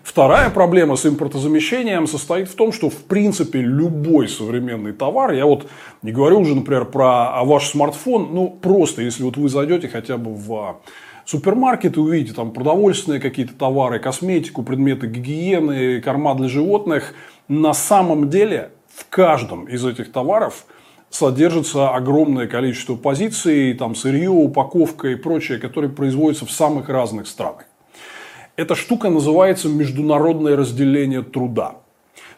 Вторая 0.01 0.49
проблема 0.49 0.95
с 0.95 1.05
импортозамещением 1.05 2.07
состоит 2.07 2.49
в 2.49 2.55
том, 2.55 2.71
что 2.71 2.89
в 2.89 3.03
принципе 3.03 3.59
любой 3.59 4.27
современный 4.27 4.91
товар, 4.91 5.33
я 5.33 5.45
вот 5.45 5.67
не 6.01 6.11
говорю 6.11 6.39
уже, 6.39 6.55
например, 6.55 6.85
про 6.85 7.43
ваш 7.43 7.69
смартфон, 7.69 8.29
ну 8.33 8.49
просто 8.49 9.03
если 9.03 9.23
вот 9.23 9.37
вы 9.37 9.49
зайдете 9.49 9.87
хотя 9.87 10.17
бы 10.17 10.33
в 10.33 10.79
супермаркеты, 11.27 11.99
увидите 11.99 12.33
там 12.33 12.51
продовольственные 12.51 13.19
какие-то 13.19 13.53
товары, 13.53 13.99
косметику, 13.99 14.63
предметы 14.63 15.07
гигиены, 15.07 16.01
корма 16.01 16.33
для 16.35 16.47
животных. 16.47 17.13
На 17.49 17.73
самом 17.73 18.29
деле 18.29 18.71
в 18.95 19.05
каждом 19.09 19.65
из 19.65 19.85
этих 19.85 20.11
товаров 20.11 20.65
содержится 21.09 21.89
огромное 21.89 22.47
количество 22.47 22.95
позиций, 22.95 23.73
там 23.73 23.93
сырье, 23.93 24.29
упаковка 24.29 25.09
и 25.09 25.15
прочее, 25.15 25.59
которые 25.59 25.91
производятся 25.91 26.45
в 26.45 26.51
самых 26.51 26.87
разных 26.87 27.27
странах. 27.27 27.65
Эта 28.55 28.75
штука 28.75 29.09
называется 29.09 29.67
международное 29.67 30.55
разделение 30.55 31.23
труда. 31.23 31.75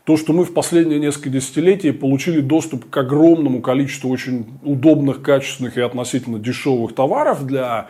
То, 0.04 0.18
что 0.18 0.34
мы 0.34 0.44
в 0.44 0.54
последние 0.54 1.00
несколько 1.00 1.30
десятилетий 1.30 1.92
получили 1.92 2.42
доступ 2.42 2.90
к 2.90 2.98
огромному 2.98 3.62
количеству 3.62 4.10
очень 4.10 4.48
удобных, 4.64 5.22
качественных 5.22 5.78
и 5.78 5.82
относительно 5.82 6.40
дешевых 6.40 6.96
товаров 6.96 7.46
для 7.46 7.88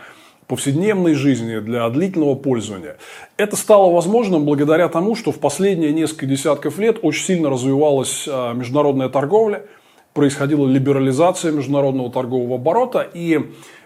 повседневной 0.50 1.14
жизни, 1.14 1.60
для 1.60 1.88
длительного 1.90 2.34
пользования. 2.34 2.96
Это 3.36 3.54
стало 3.54 3.92
возможным 3.92 4.44
благодаря 4.44 4.88
тому, 4.88 5.14
что 5.14 5.30
в 5.30 5.38
последние 5.38 5.92
несколько 5.92 6.26
десятков 6.26 6.80
лет 6.80 6.98
очень 7.02 7.24
сильно 7.24 7.50
развивалась 7.50 8.26
а, 8.28 8.52
международная 8.52 9.08
торговля, 9.08 9.62
происходила 10.12 10.66
либерализация 10.66 11.52
международного 11.52 12.10
торгового 12.10 12.56
оборота, 12.56 13.08
и 13.14 13.38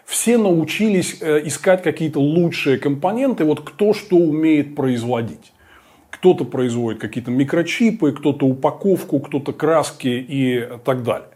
все 0.06 0.38
научились 0.38 1.18
э, 1.20 1.46
искать 1.46 1.82
какие-то 1.82 2.18
лучшие 2.18 2.78
компоненты, 2.78 3.44
вот 3.44 3.60
кто 3.60 3.92
что 3.92 4.16
умеет 4.16 4.74
производить. 4.74 5.52
Кто-то 6.08 6.46
производит 6.46 6.98
какие-то 6.98 7.30
микрочипы, 7.30 8.12
кто-то 8.12 8.46
упаковку, 8.46 9.20
кто-то 9.20 9.52
краски 9.52 10.08
и 10.08 10.66
так 10.82 11.02
далее. 11.02 11.28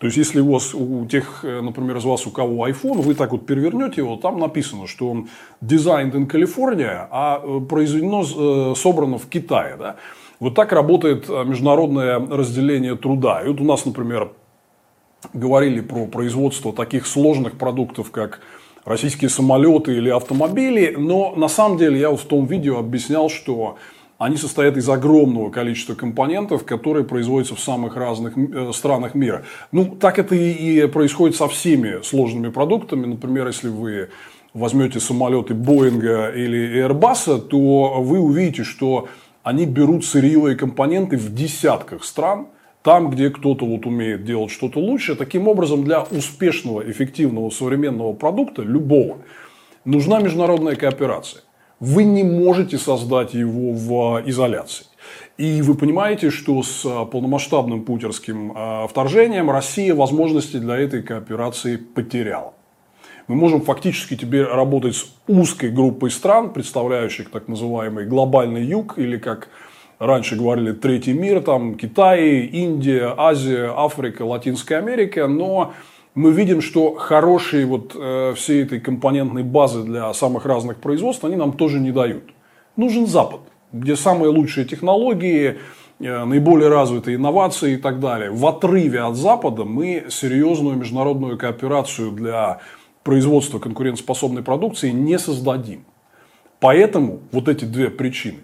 То 0.00 0.06
есть, 0.06 0.16
если 0.16 0.40
у 0.40 0.52
вас, 0.52 0.74
у 0.74 1.04
тех, 1.04 1.44
э, 1.44 1.60
например, 1.60 1.98
из 1.98 2.04
вас, 2.04 2.26
у 2.26 2.30
кого 2.30 2.66
iPhone, 2.66 3.02
вы 3.02 3.14
так 3.14 3.32
вот 3.32 3.44
перевернете 3.44 4.00
его, 4.00 4.16
там 4.16 4.38
написано, 4.38 4.86
что 4.86 5.10
он 5.10 5.28
designed 5.62 6.12
in 6.12 6.26
California, 6.26 7.06
а 7.10 7.42
э, 7.44 7.60
произведено, 7.68 8.22
э, 8.22 8.74
собрано 8.76 9.18
в 9.18 9.26
Китае. 9.26 9.76
Да? 9.78 9.96
Вот 10.40 10.54
так 10.54 10.72
работает 10.72 11.28
международное 11.28 12.18
разделение 12.18 12.96
труда. 12.96 13.42
И 13.42 13.48
вот 13.48 13.60
у 13.60 13.64
нас, 13.64 13.84
например, 13.84 14.32
говорили 15.34 15.82
про 15.82 16.06
производство 16.06 16.72
таких 16.72 17.06
сложных 17.06 17.58
продуктов, 17.58 18.10
как 18.10 18.40
российские 18.86 19.28
самолеты 19.28 19.94
или 19.94 20.08
автомобили, 20.08 20.94
но 20.96 21.34
на 21.36 21.48
самом 21.48 21.76
деле 21.76 22.00
я 22.00 22.08
вот 22.08 22.20
в 22.20 22.24
том 22.24 22.46
видео 22.46 22.78
объяснял, 22.78 23.28
что 23.28 23.76
они 24.20 24.36
состоят 24.36 24.76
из 24.76 24.86
огромного 24.86 25.48
количества 25.48 25.94
компонентов, 25.94 26.66
которые 26.66 27.06
производятся 27.06 27.54
в 27.54 27.60
самых 27.60 27.96
разных 27.96 28.36
э, 28.36 28.70
странах 28.74 29.14
мира. 29.14 29.44
Ну, 29.72 29.96
так 29.96 30.18
это 30.18 30.34
и 30.34 30.86
происходит 30.88 31.36
со 31.36 31.48
всеми 31.48 32.02
сложными 32.02 32.50
продуктами. 32.50 33.06
Например, 33.06 33.46
если 33.46 33.68
вы 33.68 34.10
возьмете 34.52 35.00
самолеты 35.00 35.54
Боинга 35.54 36.28
или 36.28 36.84
Airbus, 36.86 37.40
то 37.48 38.02
вы 38.02 38.18
увидите, 38.20 38.62
что 38.62 39.08
они 39.42 39.64
берут 39.64 40.04
сырьевые 40.04 40.54
компоненты 40.54 41.16
в 41.16 41.34
десятках 41.34 42.04
стран, 42.04 42.48
там, 42.82 43.08
где 43.08 43.30
кто-то 43.30 43.64
вот 43.64 43.86
умеет 43.86 44.26
делать 44.26 44.50
что-то 44.50 44.80
лучше. 44.80 45.16
Таким 45.16 45.48
образом, 45.48 45.82
для 45.82 46.02
успешного, 46.02 46.82
эффективного 46.90 47.48
современного 47.48 48.12
продукта, 48.12 48.60
любого, 48.60 49.16
нужна 49.86 50.20
международная 50.20 50.76
кооперация 50.76 51.40
вы 51.80 52.04
не 52.04 52.22
можете 52.22 52.78
создать 52.78 53.34
его 53.34 53.72
в 53.72 54.22
изоляции. 54.26 54.86
И 55.38 55.62
вы 55.62 55.74
понимаете, 55.74 56.30
что 56.30 56.62
с 56.62 56.84
а, 56.84 57.06
полномасштабным 57.06 57.84
путерским 57.84 58.52
а, 58.54 58.86
вторжением 58.86 59.50
Россия 59.50 59.94
возможности 59.94 60.58
для 60.58 60.76
этой 60.76 61.02
кооперации 61.02 61.76
потеряла. 61.76 62.52
Мы 63.26 63.36
можем 63.36 63.62
фактически 63.62 64.16
теперь 64.16 64.44
работать 64.44 64.96
с 64.96 65.06
узкой 65.26 65.70
группой 65.70 66.10
стран, 66.10 66.52
представляющих 66.52 67.30
так 67.30 67.48
называемый 67.48 68.04
глобальный 68.04 68.64
юг, 68.64 68.98
или 68.98 69.16
как 69.16 69.48
раньше 69.98 70.36
говорили, 70.36 70.72
третий 70.72 71.12
мир, 71.12 71.40
там 71.40 71.76
Китай, 71.76 72.40
Индия, 72.40 73.14
Азия, 73.16 73.72
Африка, 73.74 74.22
Латинская 74.22 74.76
Америка, 74.76 75.26
но 75.26 75.72
мы 76.14 76.32
видим, 76.32 76.60
что 76.60 76.94
хорошие 76.94 77.66
вот 77.66 77.94
э, 77.94 78.34
всей 78.36 78.64
этой 78.64 78.80
компонентной 78.80 79.42
базы 79.42 79.82
для 79.82 80.12
самых 80.12 80.44
разных 80.44 80.78
производств, 80.78 81.24
они 81.24 81.36
нам 81.36 81.52
тоже 81.52 81.78
не 81.78 81.92
дают. 81.92 82.24
Нужен 82.76 83.06
Запад, 83.06 83.40
где 83.72 83.96
самые 83.96 84.30
лучшие 84.30 84.66
технологии, 84.66 85.58
э, 86.00 86.24
наиболее 86.24 86.68
развитые 86.68 87.16
инновации 87.16 87.74
и 87.74 87.76
так 87.76 88.00
далее. 88.00 88.30
В 88.30 88.44
отрыве 88.46 89.00
от 89.00 89.16
Запада 89.16 89.64
мы 89.64 90.06
серьезную 90.10 90.76
международную 90.76 91.38
кооперацию 91.38 92.10
для 92.10 92.60
производства 93.04 93.58
конкурентоспособной 93.58 94.42
продукции 94.42 94.90
не 94.90 95.18
создадим. 95.18 95.84
Поэтому 96.58 97.20
вот 97.32 97.48
эти 97.48 97.64
две 97.64 97.88
причины. 97.88 98.40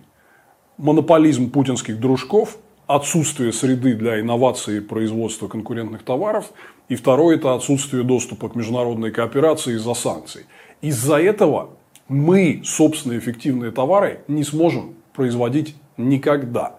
Монополизм 0.79 1.51
путинских 1.51 1.99
дружков, 2.01 2.59
отсутствие 2.87 3.53
среды 3.53 3.95
для 3.95 4.21
инновации 4.21 4.79
и 4.79 4.81
производства 4.81 5.49
конкурентных 5.49 6.03
товаров– 6.03 6.53
и 6.89 6.95
второе– 6.95 7.37
это 7.37 7.55
отсутствие 7.55 8.05
доступа 8.05 8.49
к 8.49 8.55
международной 8.55 9.11
кооперации 9.11 9.75
из-за 9.75 9.95
санкций. 9.95 10.47
Из-за 10.83 11.17
этого 11.17 11.71
мы 12.09 12.63
собственные 12.65 13.19
эффективные 13.19 13.73
товары 13.73 14.21
не 14.29 14.45
сможем 14.45 14.95
производить 15.13 15.75
никогда. 15.97 16.77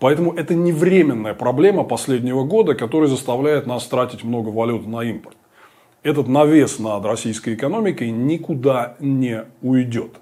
Поэтому 0.00 0.32
это 0.34 0.54
не 0.54 0.72
временная 0.72 1.34
проблема 1.34 1.84
последнего 1.84 2.44
года, 2.44 2.74
которая 2.74 3.08
заставляет 3.08 3.66
нас 3.66 3.86
тратить 3.86 4.22
много 4.22 4.50
валюты 4.50 4.88
на 4.88 5.02
импорт. 5.02 5.36
Этот 6.02 6.28
навес 6.28 6.78
над 6.78 7.04
российской 7.04 7.54
экономикой 7.54 8.10
никуда 8.10 8.96
не 9.00 9.44
уйдет. 9.62 10.12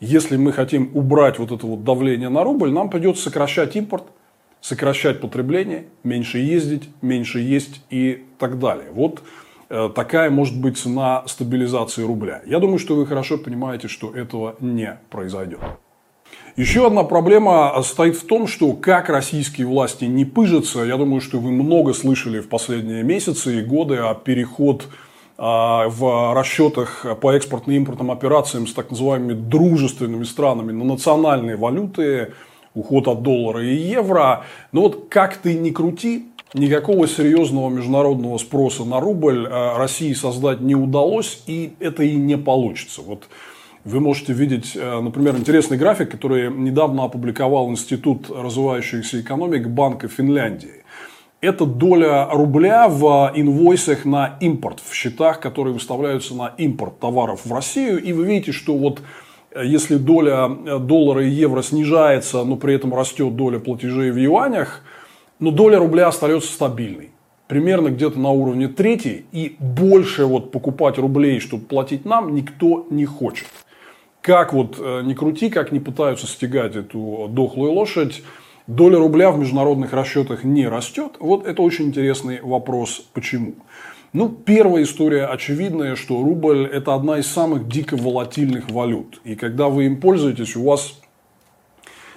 Если 0.00 0.36
мы 0.36 0.52
хотим 0.52 0.90
убрать 0.94 1.38
вот 1.38 1.52
это 1.52 1.66
вот 1.66 1.84
давление 1.84 2.30
на 2.30 2.42
рубль, 2.42 2.72
нам 2.72 2.88
придется 2.88 3.24
сокращать 3.24 3.76
импорт– 3.76 4.04
сокращать 4.60 5.20
потребление, 5.20 5.86
меньше 6.04 6.38
ездить, 6.38 6.88
меньше 7.02 7.40
есть 7.40 7.82
и 7.90 8.24
так 8.38 8.58
далее. 8.58 8.88
Вот 8.92 9.22
э, 9.68 9.90
такая 9.94 10.30
может 10.30 10.60
быть 10.60 10.78
цена 10.78 11.24
стабилизации 11.26 12.02
рубля. 12.02 12.42
Я 12.46 12.58
думаю, 12.58 12.78
что 12.78 12.94
вы 12.94 13.06
хорошо 13.06 13.38
понимаете, 13.38 13.88
что 13.88 14.14
этого 14.14 14.56
не 14.60 14.98
произойдет. 15.10 15.60
Еще 16.56 16.86
одна 16.86 17.04
проблема 17.04 17.80
стоит 17.82 18.16
в 18.16 18.26
том, 18.26 18.46
что 18.46 18.72
как 18.72 19.08
российские 19.08 19.66
власти 19.66 20.04
не 20.04 20.24
пыжатся, 20.24 20.80
я 20.80 20.96
думаю, 20.96 21.20
что 21.20 21.38
вы 21.38 21.52
много 21.52 21.94
слышали 21.94 22.40
в 22.40 22.48
последние 22.48 23.02
месяцы 23.02 23.60
и 23.60 23.62
годы 23.62 23.96
о 23.96 24.14
переход 24.14 24.86
а, 25.38 25.88
в 25.88 26.34
расчетах 26.34 27.06
по 27.20 27.32
экспортно-импортным 27.34 28.10
операциям 28.10 28.66
с 28.66 28.74
так 28.74 28.90
называемыми 28.90 29.32
дружественными 29.32 30.24
странами 30.24 30.72
на 30.72 30.84
национальные 30.84 31.56
валюты, 31.56 32.34
уход 32.74 33.08
от 33.08 33.22
доллара 33.22 33.64
и 33.64 33.74
евро. 33.74 34.44
Но 34.72 34.82
вот 34.82 35.06
как 35.08 35.36
ты 35.36 35.54
ни 35.54 35.70
крути, 35.70 36.26
никакого 36.54 37.06
серьезного 37.06 37.70
международного 37.70 38.38
спроса 38.38 38.84
на 38.84 39.00
рубль 39.00 39.46
э, 39.46 39.76
России 39.76 40.12
создать 40.12 40.60
не 40.60 40.74
удалось, 40.74 41.42
и 41.46 41.72
это 41.80 42.02
и 42.02 42.16
не 42.16 42.36
получится. 42.36 43.02
Вот 43.02 43.28
вы 43.84 44.00
можете 44.00 44.32
видеть, 44.32 44.72
э, 44.74 45.00
например, 45.00 45.36
интересный 45.36 45.76
график, 45.76 46.10
который 46.10 46.50
недавно 46.52 47.04
опубликовал 47.04 47.70
Институт 47.70 48.30
развивающихся 48.30 49.20
экономик 49.20 49.68
Банка 49.68 50.08
Финляндии. 50.08 50.84
Это 51.40 51.64
доля 51.64 52.28
рубля 52.30 52.86
в 52.88 53.32
инвойсах 53.34 54.04
на 54.04 54.36
импорт, 54.40 54.80
в 54.86 54.94
счетах, 54.94 55.40
которые 55.40 55.72
выставляются 55.72 56.34
на 56.34 56.48
импорт 56.58 56.98
товаров 56.98 57.46
в 57.46 57.52
Россию. 57.52 58.02
И 58.02 58.12
вы 58.12 58.26
видите, 58.26 58.52
что 58.52 58.76
вот 58.76 59.00
если 59.54 59.96
доля 59.96 60.48
доллара 60.78 61.24
и 61.24 61.30
евро 61.30 61.62
снижается, 61.62 62.44
но 62.44 62.56
при 62.56 62.74
этом 62.74 62.94
растет 62.94 63.34
доля 63.36 63.58
платежей 63.58 64.10
в 64.10 64.16
юанях– 64.16 64.82
но 65.40 65.50
доля 65.50 65.78
рубля 65.78 66.08
остается 66.08 66.52
стабильной. 66.52 67.10
Примерно 67.48 67.88
где-то 67.88 68.20
на 68.20 68.30
уровне 68.30 68.68
трети. 68.68 69.24
И 69.32 69.56
больше 69.58 70.26
вот 70.26 70.52
покупать 70.52 70.98
рублей, 70.98 71.40
чтобы 71.40 71.64
платить 71.64 72.04
нам, 72.04 72.34
никто 72.34 72.86
не 72.90 73.06
хочет. 73.06 73.48
Как 74.20 74.52
вот 74.52 74.76
э, 74.78 75.00
не 75.02 75.14
крути, 75.14 75.48
как 75.48 75.72
не 75.72 75.80
пытаются 75.80 76.26
стягать 76.26 76.76
эту 76.76 77.26
дохлую 77.30 77.72
лошадь, 77.72 78.22
доля 78.66 78.98
рубля 78.98 79.30
в 79.32 79.38
международных 79.38 79.94
расчетах 79.94 80.44
не 80.44 80.68
растет. 80.68 81.12
Вот 81.18 81.46
это 81.46 81.62
очень 81.62 81.86
интересный 81.86 82.40
вопрос, 82.42 83.02
почему. 83.14 83.54
Ну, 84.12 84.28
первая 84.28 84.82
история 84.82 85.26
очевидная, 85.26 85.94
что 85.94 86.20
рубль– 86.20 86.68
это 86.72 86.94
одна 86.94 87.18
из 87.18 87.28
самых 87.28 87.68
дико 87.68 87.96
волатильных 87.96 88.68
валют. 88.68 89.20
И 89.22 89.36
когда 89.36 89.68
вы 89.68 89.86
им 89.86 90.00
пользуетесь, 90.00 90.56
у 90.56 90.64
вас 90.64 90.98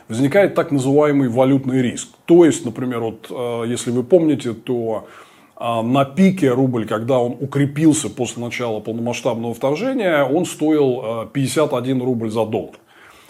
возникает 0.09 0.55
так 0.55 0.71
называемый 0.71 1.29
валютный 1.29 1.83
риск. 1.83 2.09
То 2.25 2.45
есть, 2.45 2.65
например, 2.65 3.01
вот, 3.01 3.27
э, 3.29 3.65
если 3.67 3.91
вы 3.91 4.03
помните, 4.03 4.53
то 4.53 5.07
э, 5.55 5.81
на 5.83 6.03
пике 6.03 6.50
рубль, 6.50 6.88
когда 6.88 7.19
он 7.19 7.38
укрепился 7.39 8.09
после 8.09 8.43
начала 8.43 8.79
полномасштабного 8.79 9.53
вторжения, 9.53 10.23
он 10.23 10.47
стоил 10.47 11.27
51 11.31 12.01
э, 12.01 12.03
рубль 12.03 12.31
за 12.31 12.45
доллар. 12.47 12.73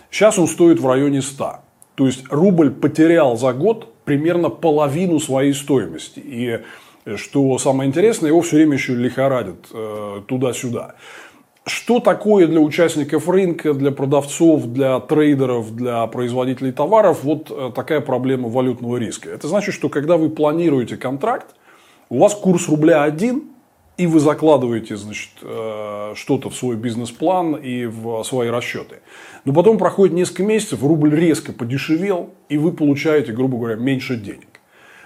Сейчас 0.09 0.39
он 0.39 0.47
стоит 0.47 0.79
в 0.79 0.87
районе 0.87 1.21
100. 1.21 1.55
То 1.95 2.05
есть 2.05 2.23
рубль 2.29 2.71
потерял 2.71 3.35
за 3.35 3.51
год 3.51 3.93
примерно 4.05 4.49
половину 4.49 5.19
своей 5.19 5.53
стоимости. 5.53 6.21
И 6.23 6.59
что 7.15 7.57
самое 7.57 7.89
интересное, 7.89 8.29
его 8.29 8.41
все 8.41 8.57
время 8.57 8.73
еще 8.73 8.95
лихорадят 8.95 9.67
туда-сюда. 10.27 10.95
Что 11.65 12.01
такое 12.01 12.47
для 12.47 12.59
участников 12.59 13.29
рынка, 13.29 13.73
для 13.73 13.91
продавцов, 13.91 14.65
для 14.65 14.99
трейдеров, 14.99 15.73
для 15.73 16.05
производителей 16.07 16.73
товаров 16.73 17.23
вот 17.23 17.49
э, 17.49 17.71
такая 17.73 18.01
проблема 18.01 18.49
валютного 18.49 18.97
риска? 18.97 19.29
Это 19.29 19.47
значит, 19.47 19.73
что 19.73 19.87
когда 19.87 20.17
вы 20.17 20.29
планируете 20.29 20.97
контракт, 20.97 21.55
у 22.09 22.19
вас 22.19 22.35
курс 22.35 22.67
рубля 22.67 23.03
один, 23.03 23.43
и 23.95 24.07
вы 24.07 24.19
закладываете 24.19 24.97
значит, 24.97 25.29
э, 25.41 26.13
что-то 26.15 26.49
в 26.49 26.55
свой 26.55 26.75
бизнес-план 26.75 27.55
и 27.55 27.85
в 27.85 28.23
свои 28.23 28.49
расчеты. 28.49 28.97
Но 29.45 29.53
потом 29.53 29.77
проходит 29.77 30.13
несколько 30.13 30.43
месяцев, 30.43 30.83
рубль 30.83 31.15
резко 31.15 31.53
подешевел, 31.53 32.31
и 32.49 32.57
вы 32.57 32.73
получаете, 32.73 33.31
грубо 33.31 33.57
говоря, 33.57 33.75
меньше 33.77 34.17
денег. 34.17 34.52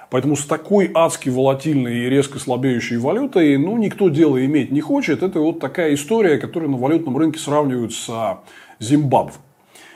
Поэтому 0.09 0.37
с 0.37 0.45
такой 0.45 0.89
адски 0.93 1.29
волатильной 1.29 2.05
и 2.05 2.09
резко 2.09 2.39
слабеющей 2.39 2.97
валютой, 2.97 3.57
ну, 3.57 3.77
никто 3.77 4.07
дело 4.09 4.43
иметь 4.45 4.71
не 4.71 4.79
хочет. 4.79 5.21
Это 5.21 5.39
вот 5.39 5.59
такая 5.59 5.93
история, 5.93 6.37
которую 6.37 6.71
на 6.71 6.77
валютном 6.77 7.17
рынке 7.17 7.39
сравнивают 7.39 7.93
с 7.93 8.39
Зимбабве. 8.79 9.33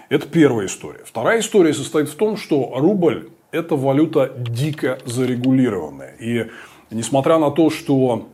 Это 0.09 0.27
первая 0.27 0.67
история. 0.67 0.99
Вторая 1.05 1.39
история 1.39 1.73
состоит 1.73 2.09
в 2.09 2.15
том, 2.15 2.35
что 2.35 2.73
рубль– 2.75 3.29
это 3.51 3.77
валюта 3.77 4.33
дико 4.37 4.99
зарегулированная. 5.05 6.15
И 6.19 6.47
несмотря 6.89 7.37
на 7.37 7.49
то, 7.49 7.69
что 7.69 8.27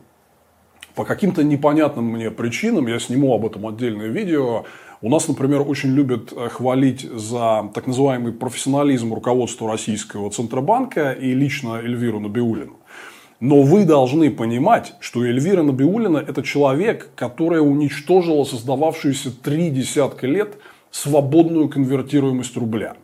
по 0.96 1.04
каким-то 1.04 1.44
непонятным 1.44 2.06
мне 2.06 2.32
причинам, 2.32 2.88
я 2.88 2.98
сниму 2.98 3.32
об 3.32 3.46
этом 3.46 3.68
отдельное 3.68 4.08
видео, 4.08 4.64
у 5.00 5.08
нас, 5.08 5.28
например, 5.28 5.62
очень 5.66 5.90
любят 5.90 6.32
э, 6.32 6.48
хвалить 6.48 7.02
за 7.02 7.70
так 7.72 7.86
называемый 7.86 8.32
профессионализм 8.32 9.14
руководства 9.14 9.70
российского 9.70 10.30
Центробанка 10.30 11.12
и 11.12 11.34
лично 11.34 11.76
Эльвиру 11.76 12.18
Набиулину. 12.18 12.76
Но 13.40 13.62
вы 13.62 13.84
должны 13.84 14.30
понимать, 14.32 14.94
что 14.98 15.24
Эльвира 15.24 15.62
Набиулина– 15.62 16.18
это 16.26 16.42
человек, 16.42 17.10
которая 17.14 17.60
уничтожила 17.60 18.42
создававшуюся 18.42 19.30
три 19.30 19.70
десятка 19.70 20.26
лет 20.26 20.58
свободную 20.90 21.68
конвертируемость 21.68 22.56
рубля. 22.56 22.96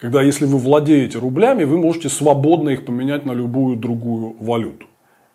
Когда 0.00 0.22
если 0.22 0.46
вы 0.46 0.58
владеете 0.58 1.18
рублями, 1.18 1.62
вы 1.62 1.78
можете 1.78 2.08
свободно 2.08 2.70
их 2.70 2.84
поменять 2.84 3.24
на 3.24 3.32
любую 3.32 3.76
другую 3.76 4.34
валюту. 4.40 4.86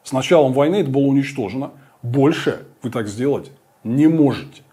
С 0.03 0.11
началом 0.11 0.51
войны 0.51 0.77
это 0.77 0.89
было 0.89 1.03
уничтожено. 1.03 1.71
Больше 2.03 2.65
вы 2.81 2.89
так 2.89 3.07
сделать 3.07 3.51
не 3.85 4.07
можете. 4.07 4.63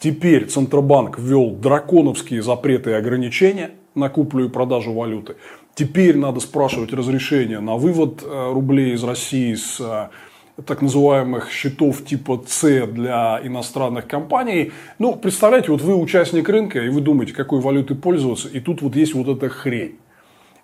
Теперь 0.00 0.46
Центробанк 0.46 1.18
ввел 1.18 1.50
драконовские 1.50 2.42
запреты 2.42 2.90
и 2.90 2.94
ограничения 2.94 3.72
на 3.96 4.08
куплю 4.08 4.46
и 4.46 4.48
продажу 4.48 4.92
валюты. 4.92 5.34
Теперь 5.74 6.16
надо 6.16 6.38
спрашивать 6.38 6.92
разрешение 6.92 7.58
на 7.58 7.76
вывод 7.76 8.22
э, 8.22 8.52
рублей 8.52 8.94
из 8.94 9.02
России 9.02 9.54
с 9.54 9.80
э, 9.80 10.62
так 10.62 10.82
называемых 10.82 11.50
счетов 11.50 12.04
типа 12.04 12.44
С 12.46 12.86
для 12.86 13.40
иностранных 13.42 14.06
компаний. 14.06 14.70
Ну, 15.00 15.16
представляете, 15.16 15.72
вот 15.72 15.82
вы 15.82 15.96
участник 15.96 16.48
рынка, 16.48 16.80
и 16.80 16.88
вы 16.88 17.00
думаете, 17.00 17.34
какой 17.34 17.60
валютой 17.60 17.96
пользоваться, 17.96 18.48
и 18.48 18.60
тут 18.60 18.82
вот 18.82 18.94
есть 18.94 19.14
вот 19.14 19.28
эта 19.28 19.48
хрень 19.48 19.98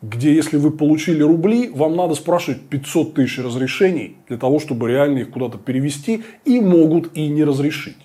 где 0.02 0.34
если 0.34 0.58
вы 0.58 0.70
получили 0.70 1.22
рубли, 1.22 1.70
вам 1.70 1.96
надо 1.96 2.14
спрашивать 2.14 2.60
500 2.68 3.14
тысяч 3.14 3.38
разрешений 3.38 4.18
для 4.28 4.36
того, 4.36 4.58
чтобы 4.58 4.90
реально 4.90 5.20
их 5.20 5.30
куда-то 5.30 5.56
перевести, 5.56 6.24
и 6.44 6.60
могут 6.60 7.16
и 7.16 7.26
не 7.28 7.42
разрешить. 7.42 7.96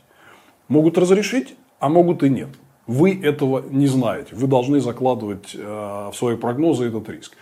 Могут 0.69 0.97
разрешить, 0.97 1.55
а 1.79 1.89
могут 1.89 2.23
и 2.23 2.29
нет. 2.29 2.49
Вы 2.87 3.19
этого 3.21 3.63
не 3.69 3.87
знаете. 3.87 4.35
Вы 4.35 4.47
должны 4.47 4.79
закладывать 4.79 5.53
э, 5.53 5.59
в 5.59 6.15
свои 6.15 6.37
прогнозы 6.37 6.85
этот 6.85 7.09
риск. 7.09 7.33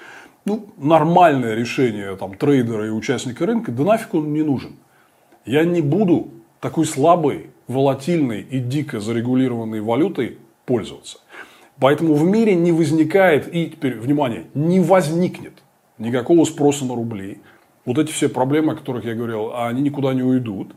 Ну, 0.46 0.70
нормальное 0.78 1.56
решение 1.56 2.16
там, 2.16 2.36
трейдера 2.36 2.88
и 2.88 2.90
участника 2.90 3.46
рынка, 3.46 3.72
да 3.72 3.84
нафиг 3.84 4.14
он 4.14 4.34
не 4.34 4.42
нужен. 4.42 4.78
Я 5.46 5.64
не 5.64 5.82
буду 5.82 6.30
такой 6.60 6.86
слабой, 6.86 7.50
волатильной 7.68 8.42
и 8.42 8.60
дико 8.60 9.00
зарегулированной 9.00 9.82
валютой 9.82 10.38
пользоваться. 10.66 11.20
Поэтому 11.80 12.14
в 12.14 12.24
мире 12.24 12.56
не 12.56 12.72
возникает, 12.72 13.54
и 13.54 13.68
теперь, 13.68 14.00
внимание, 14.00 14.46
не 14.54 14.80
возникнет 14.80 15.54
никакого 15.98 16.46
спроса 16.46 16.86
на 16.86 16.96
рубли. 16.96 17.40
Вот 17.86 17.98
эти 17.98 18.12
все 18.12 18.30
проблемы, 18.30 18.74
о 18.74 18.76
которых 18.76 19.06
я 19.06 19.16
говорил, 19.16 19.52
они 19.56 19.82
никуда 19.82 20.14
не 20.14 20.24
уйдут. 20.24 20.74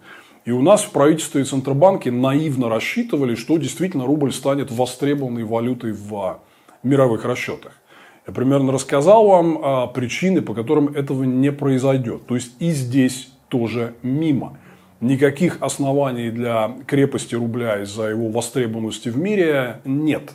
И 0.51 0.53
у 0.53 0.63
нас 0.63 0.83
в 0.83 0.91
правительстве 0.91 1.43
и 1.43 1.45
Центробанке 1.45 2.11
наивно 2.11 2.69
рассчитывали, 2.69 3.37
что 3.37 3.57
действительно 3.57 4.05
рубль 4.05 4.33
станет 4.33 4.73
востребованной 4.73 5.45
валютой 5.45 5.93
в 5.93 6.41
мировых 6.83 7.25
расчетах. 7.25 7.81
Я 8.27 8.33
примерно 8.33 8.73
рассказал 8.73 9.29
вам 9.29 9.61
а, 9.63 9.87
причины, 9.87 10.43
по 10.43 10.53
которым 10.53 10.89
этого 10.89 11.23
не 11.23 11.53
произойдет. 11.53 12.27
То 12.27 12.35
есть 12.35 12.57
и 12.59 12.73
здесь 12.73 13.29
тоже 13.47 13.95
мимо. 14.03 14.59
Никаких 15.01 15.59
оснований 15.61 16.33
для 16.33 16.75
крепости 16.85 17.37
рубля 17.37 17.83
из-за 17.83 18.09
его 18.09 18.29
востребованности 18.29 19.09
в 19.09 19.17
мире 19.17 19.81
нет 19.85 20.33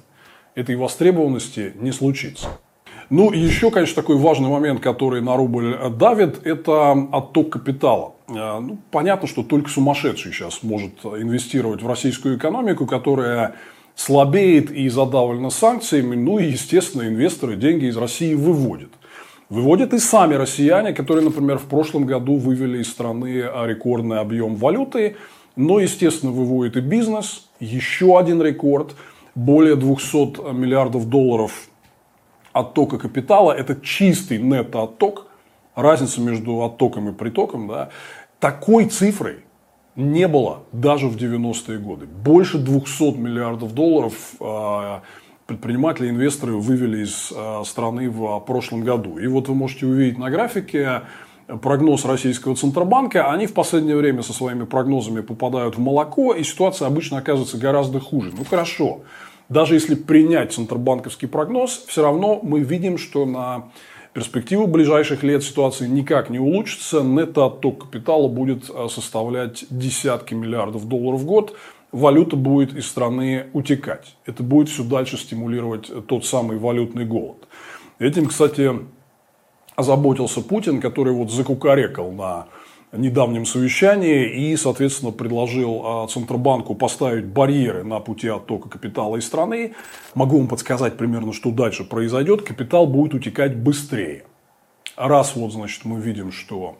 этой 0.56 0.78
востребованности 0.78 1.74
не 1.76 1.92
случится. 1.92 2.48
Ну, 3.10 3.32
и 3.32 3.40
еще, 3.40 3.72
конечно, 3.72 4.02
такой 4.02 4.18
важный 4.18 4.50
момент, 4.50 4.82
который 4.82 5.22
на 5.22 5.36
рубль 5.36 5.78
давит, 5.98 6.46
это 6.46 6.92
отток 7.12 7.52
капитала. 7.52 8.16
Э, 8.28 8.60
ну, 8.60 8.78
понятно, 8.92 9.28
что 9.28 9.44
только 9.44 9.70
сумасшедший 9.70 10.32
сейчас 10.32 10.64
может 10.64 11.06
инвестировать 11.06 11.82
в 11.82 11.88
российскую 11.88 12.38
экономику, 12.38 12.86
которая 12.86 13.56
слабеет 13.96 14.72
и 14.72 14.90
задавлена 14.90 15.50
санкциями. 15.50 16.16
Ну, 16.16 16.40
и, 16.40 16.46
естественно, 16.46 17.08
инвесторы 17.08 17.56
деньги 17.56 17.86
из 17.86 17.98
России 17.98 18.34
выводят. 18.34 18.90
Выводят 19.50 19.94
и 19.94 20.00
сами 20.00 20.34
россияне, 20.34 20.94
которые, 20.94 21.24
например, 21.24 21.60
в 21.60 21.66
прошлом 21.66 22.06
году 22.06 22.38
вывели 22.38 22.80
из 22.80 22.90
страны 22.90 23.46
рекордный 23.66 24.20
объем 24.20 24.56
валюты. 24.56 25.18
Но, 25.56 25.80
естественно, 25.80 26.32
выводит 26.32 26.76
и 26.78 26.82
бизнес. 26.82 27.48
Еще 27.60 28.18
один 28.18 28.42
рекорд– 28.42 28.96
более 29.36 29.76
200 29.76 30.54
миллиардов 30.54 31.10
долларов 31.10 31.68
оттока 32.56 32.98
капитала. 32.98 33.52
Это 33.52 33.76
чистый 33.76 34.40
нетто-отток. 34.40 35.28
Разница 35.76 36.22
между 36.22 36.64
оттоком 36.64 37.10
и 37.10 37.12
притоком. 37.12 37.68
Да, 37.68 37.90
такой 38.40 38.86
цифрой 38.86 39.40
не 39.98 40.28
было 40.30 40.64
даже 40.72 41.08
в 41.08 41.18
90-е 41.18 41.80
годы. 41.80 42.06
Больше 42.06 42.58
200 42.58 43.18
миллиардов 43.18 43.74
долларов 43.74 44.14
а, 44.40 45.02
предприниматели, 45.48 46.10
инвесторы 46.10 46.56
вывели 46.56 47.04
из 47.04 47.34
а, 47.36 47.64
страны 47.66 48.10
в 48.10 48.40
прошлом 48.40 48.86
году. 48.86 49.18
И 49.18 49.28
вот 49.28 49.50
вы 49.50 49.56
можете 49.56 49.86
увидеть 49.86 50.18
на 50.18 50.30
графике 50.30 51.02
прогноз 51.62 52.06
российского 52.06 52.56
Центробанка, 52.56 53.32
они 53.32 53.48
в 53.48 53.54
последнее 53.54 53.98
время 53.98 54.24
со 54.24 54.32
своими 54.32 54.64
прогнозами 54.64 55.22
попадают 55.22 55.76
в 55.76 55.80
молоко, 55.80 56.34
и 56.34 56.44
ситуация 56.44 56.88
обычно 56.88 57.18
оказывается 57.18 57.58
гораздо 57.58 58.00
хуже. 58.00 58.32
Ну 58.36 58.46
хорошо, 58.46 59.02
даже 59.50 59.76
если 59.76 59.96
принять 59.96 60.54
центробанковский 60.54 61.28
прогноз, 61.28 61.84
все 61.88 62.02
равно 62.02 62.40
мы 62.42 62.62
видим, 62.62 62.98
что 62.98 63.26
на 63.26 63.70
перспективу 64.14 64.66
ближайших 64.66 65.24
лет 65.24 65.44
ситуация 65.44 65.88
никак 65.88 66.30
не 66.30 66.40
улучшится. 66.40 67.02
Нетто-отток 67.02 67.84
капитала 67.86 68.28
будет 68.28 68.70
э, 68.70 68.88
составлять 68.90 69.66
десятки 69.70 70.34
миллиардов 70.34 70.88
долларов 70.88 71.22
в 71.22 71.26
год. 71.26 71.56
Валюта 71.92 72.36
будет 72.36 72.76
из 72.76 72.88
страны 72.88 73.48
утекать. 73.54 74.16
Это 74.26 74.42
будет 74.42 74.70
все 74.70 74.84
дальше 74.84 75.18
стимулировать 75.18 75.92
тот 76.08 76.26
самый 76.26 76.58
валютный 76.58 77.06
голод. 77.06 77.48
Этим, 78.00 78.28
кстати, 78.28 78.72
озаботился 79.76 80.42
Путин, 80.42 80.82
который 80.82 81.14
вот 81.14 81.32
закукарекал 81.32 82.12
на 82.12 82.48
недавнем 82.98 83.46
совещании 83.46 84.52
и, 84.52 84.56
соответственно, 84.58 85.12
предложил 85.12 85.82
а, 85.84 86.08
Центробанку 86.08 86.76
поставить 86.76 87.26
барьеры 87.26 87.84
на 87.84 88.00
пути 88.00 88.28
оттока 88.28 88.70
капитала 88.70 89.18
из 89.18 89.26
страны. 89.26 89.74
Могу 90.14 90.38
вам 90.38 90.48
подсказать 90.48 90.98
примерно, 90.98 91.34
что 91.34 91.52
дальше 91.52 91.84
произойдет. 91.84 92.42
Капитал 92.42 92.88
будет 92.88 93.14
утекать 93.14 93.56
быстрее. 93.56 94.26
Раз 94.96 95.36
вот, 95.36 95.52
значит, 95.52 95.86
мы 95.86 96.00
видим, 96.00 96.32
что 96.32 96.78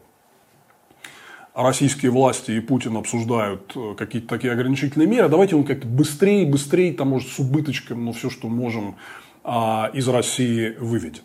российские 1.54 2.12
власти 2.12 2.52
и 2.52 2.60
Путин 2.60 2.98
обсуждают 2.98 3.72
э, 3.76 3.96
какие-то 3.98 4.28
такие 4.28 4.54
ограничительные 4.54 5.08
меры, 5.08 5.30
давайте 5.30 5.56
он 5.56 5.64
как-то 5.64 5.88
быстрее, 5.88 6.46
быстрее, 6.46 6.94
там, 6.94 7.10
может, 7.10 7.30
с 7.30 7.40
убыточком, 7.40 8.04
но 8.06 8.12
все, 8.12 8.30
что 8.30 8.50
можем, 8.50 8.98
а, 9.44 9.90
из 9.94 10.08
России 10.08 10.76
выведем. 10.80 11.24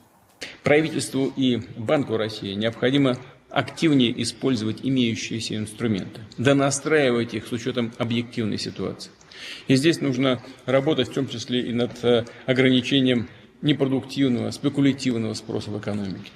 Правительству 0.62 1.32
и 1.36 1.62
Банку 1.76 2.16
России 2.16 2.54
необходимо 2.54 3.16
активнее 3.50 4.22
использовать 4.22 4.80
имеющиеся 4.82 5.56
инструменты, 5.56 6.20
донастраивать 6.38 7.34
их 7.34 7.46
с 7.46 7.52
учетом 7.52 7.92
объективной 7.98 8.58
ситуации. 8.58 9.10
И 9.68 9.76
здесь 9.76 10.00
нужно 10.00 10.42
работать 10.66 11.08
в 11.08 11.12
том 11.12 11.28
числе 11.28 11.60
и 11.60 11.72
над 11.72 12.04
э, 12.04 12.24
ограничением 12.46 13.28
непродуктивного, 13.62 14.50
спекулятивного 14.50 15.34
спроса 15.34 15.70
в 15.70 15.78
экономике. 15.78 16.30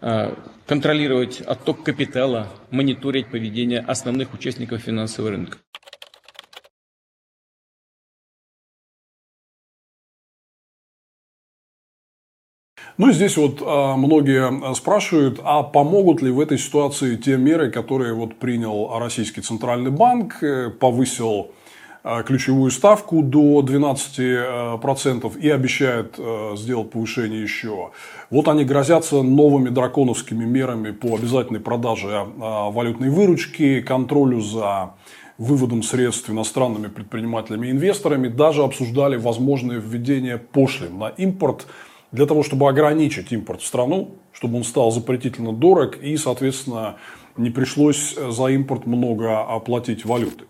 А, 0.00 0.38
контролировать 0.66 1.40
отток 1.40 1.82
капитала, 1.82 2.52
мониторить 2.70 3.28
поведение 3.28 3.80
основных 3.80 4.34
участников 4.34 4.82
финансового 4.82 5.32
рынка. 5.32 5.58
Ну, 12.98 13.12
здесь 13.12 13.36
вот 13.36 13.62
а, 13.62 13.94
многие 13.96 14.74
спрашивают, 14.74 15.38
а 15.44 15.62
помогут 15.62 16.22
ли 16.22 16.30
в 16.30 16.40
этой 16.40 16.56
ситуации 16.56 17.16
те 17.16 17.36
меры, 17.36 17.70
которые 17.70 18.14
вот 18.14 18.36
принял 18.36 18.98
Российский 18.98 19.42
Центральный 19.42 19.90
банк, 19.90 20.42
э, 20.42 20.70
повысил 20.70 21.50
а, 22.02 22.22
ключевую 22.22 22.70
ставку 22.70 23.20
до 23.20 23.60
12% 23.60 25.38
и 25.38 25.50
обещает 25.50 26.18
сделать 26.54 26.90
повышение 26.90 27.42
еще. 27.42 27.90
Вот 28.30 28.48
они 28.48 28.64
грозятся 28.64 29.20
новыми 29.20 29.68
драконовскими 29.68 30.46
мерами 30.46 30.92
по 30.92 31.16
обязательной 31.16 31.60
продаже 31.60 32.24
а, 32.40 32.70
валютной 32.70 33.10
выручки, 33.10 33.82
контролю 33.82 34.40
за 34.40 34.94
выводом 35.36 35.82
средств 35.82 36.30
иностранными 36.30 36.86
предпринимателями 36.86 37.66
и 37.66 37.72
инвесторами, 37.72 38.28
даже 38.28 38.62
обсуждали 38.62 39.18
возможное 39.18 39.76
введение 39.76 40.38
пошлин 40.38 40.96
на 40.98 41.08
импорт– 41.08 41.66
для 42.16 42.26
того, 42.26 42.42
чтобы 42.42 42.68
ограничить 42.68 43.30
импорт 43.30 43.60
в 43.60 43.66
страну, 43.66 44.16
чтобы 44.32 44.56
он 44.56 44.64
стал 44.64 44.90
запретительно 44.90 45.52
дорог 45.52 45.98
и, 45.98 46.16
соответственно, 46.16 46.96
не 47.36 47.50
пришлось 47.50 48.16
за 48.16 48.46
импорт 48.46 48.86
много 48.86 49.42
оплатить 49.42 50.04
валюты. 50.06 50.44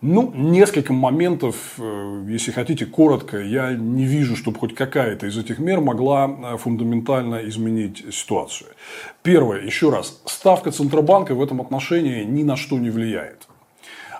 Ну, 0.00 0.32
несколько 0.34 0.94
моментов, 0.94 1.56
э, 1.78 2.24
если 2.28 2.52
хотите, 2.52 2.86
коротко, 2.86 3.38
я 3.38 3.74
не 3.74 4.06
вижу, 4.06 4.34
чтобы 4.34 4.58
хоть 4.58 4.74
какая-то 4.74 5.26
из 5.26 5.36
этих 5.36 5.58
мер 5.58 5.80
могла 5.80 6.26
э, 6.26 6.56
фундаментально 6.56 7.46
изменить 7.48 8.06
ситуацию. 8.14 8.70
Первое, 9.22 9.60
еще 9.60 9.90
раз, 9.90 10.22
ставка 10.24 10.70
Центробанка 10.70 11.34
в 11.34 11.42
этом 11.42 11.60
отношении 11.60 12.24
ни 12.24 12.44
на 12.44 12.56
что 12.56 12.78
не 12.78 12.88
влияет. 12.88 13.46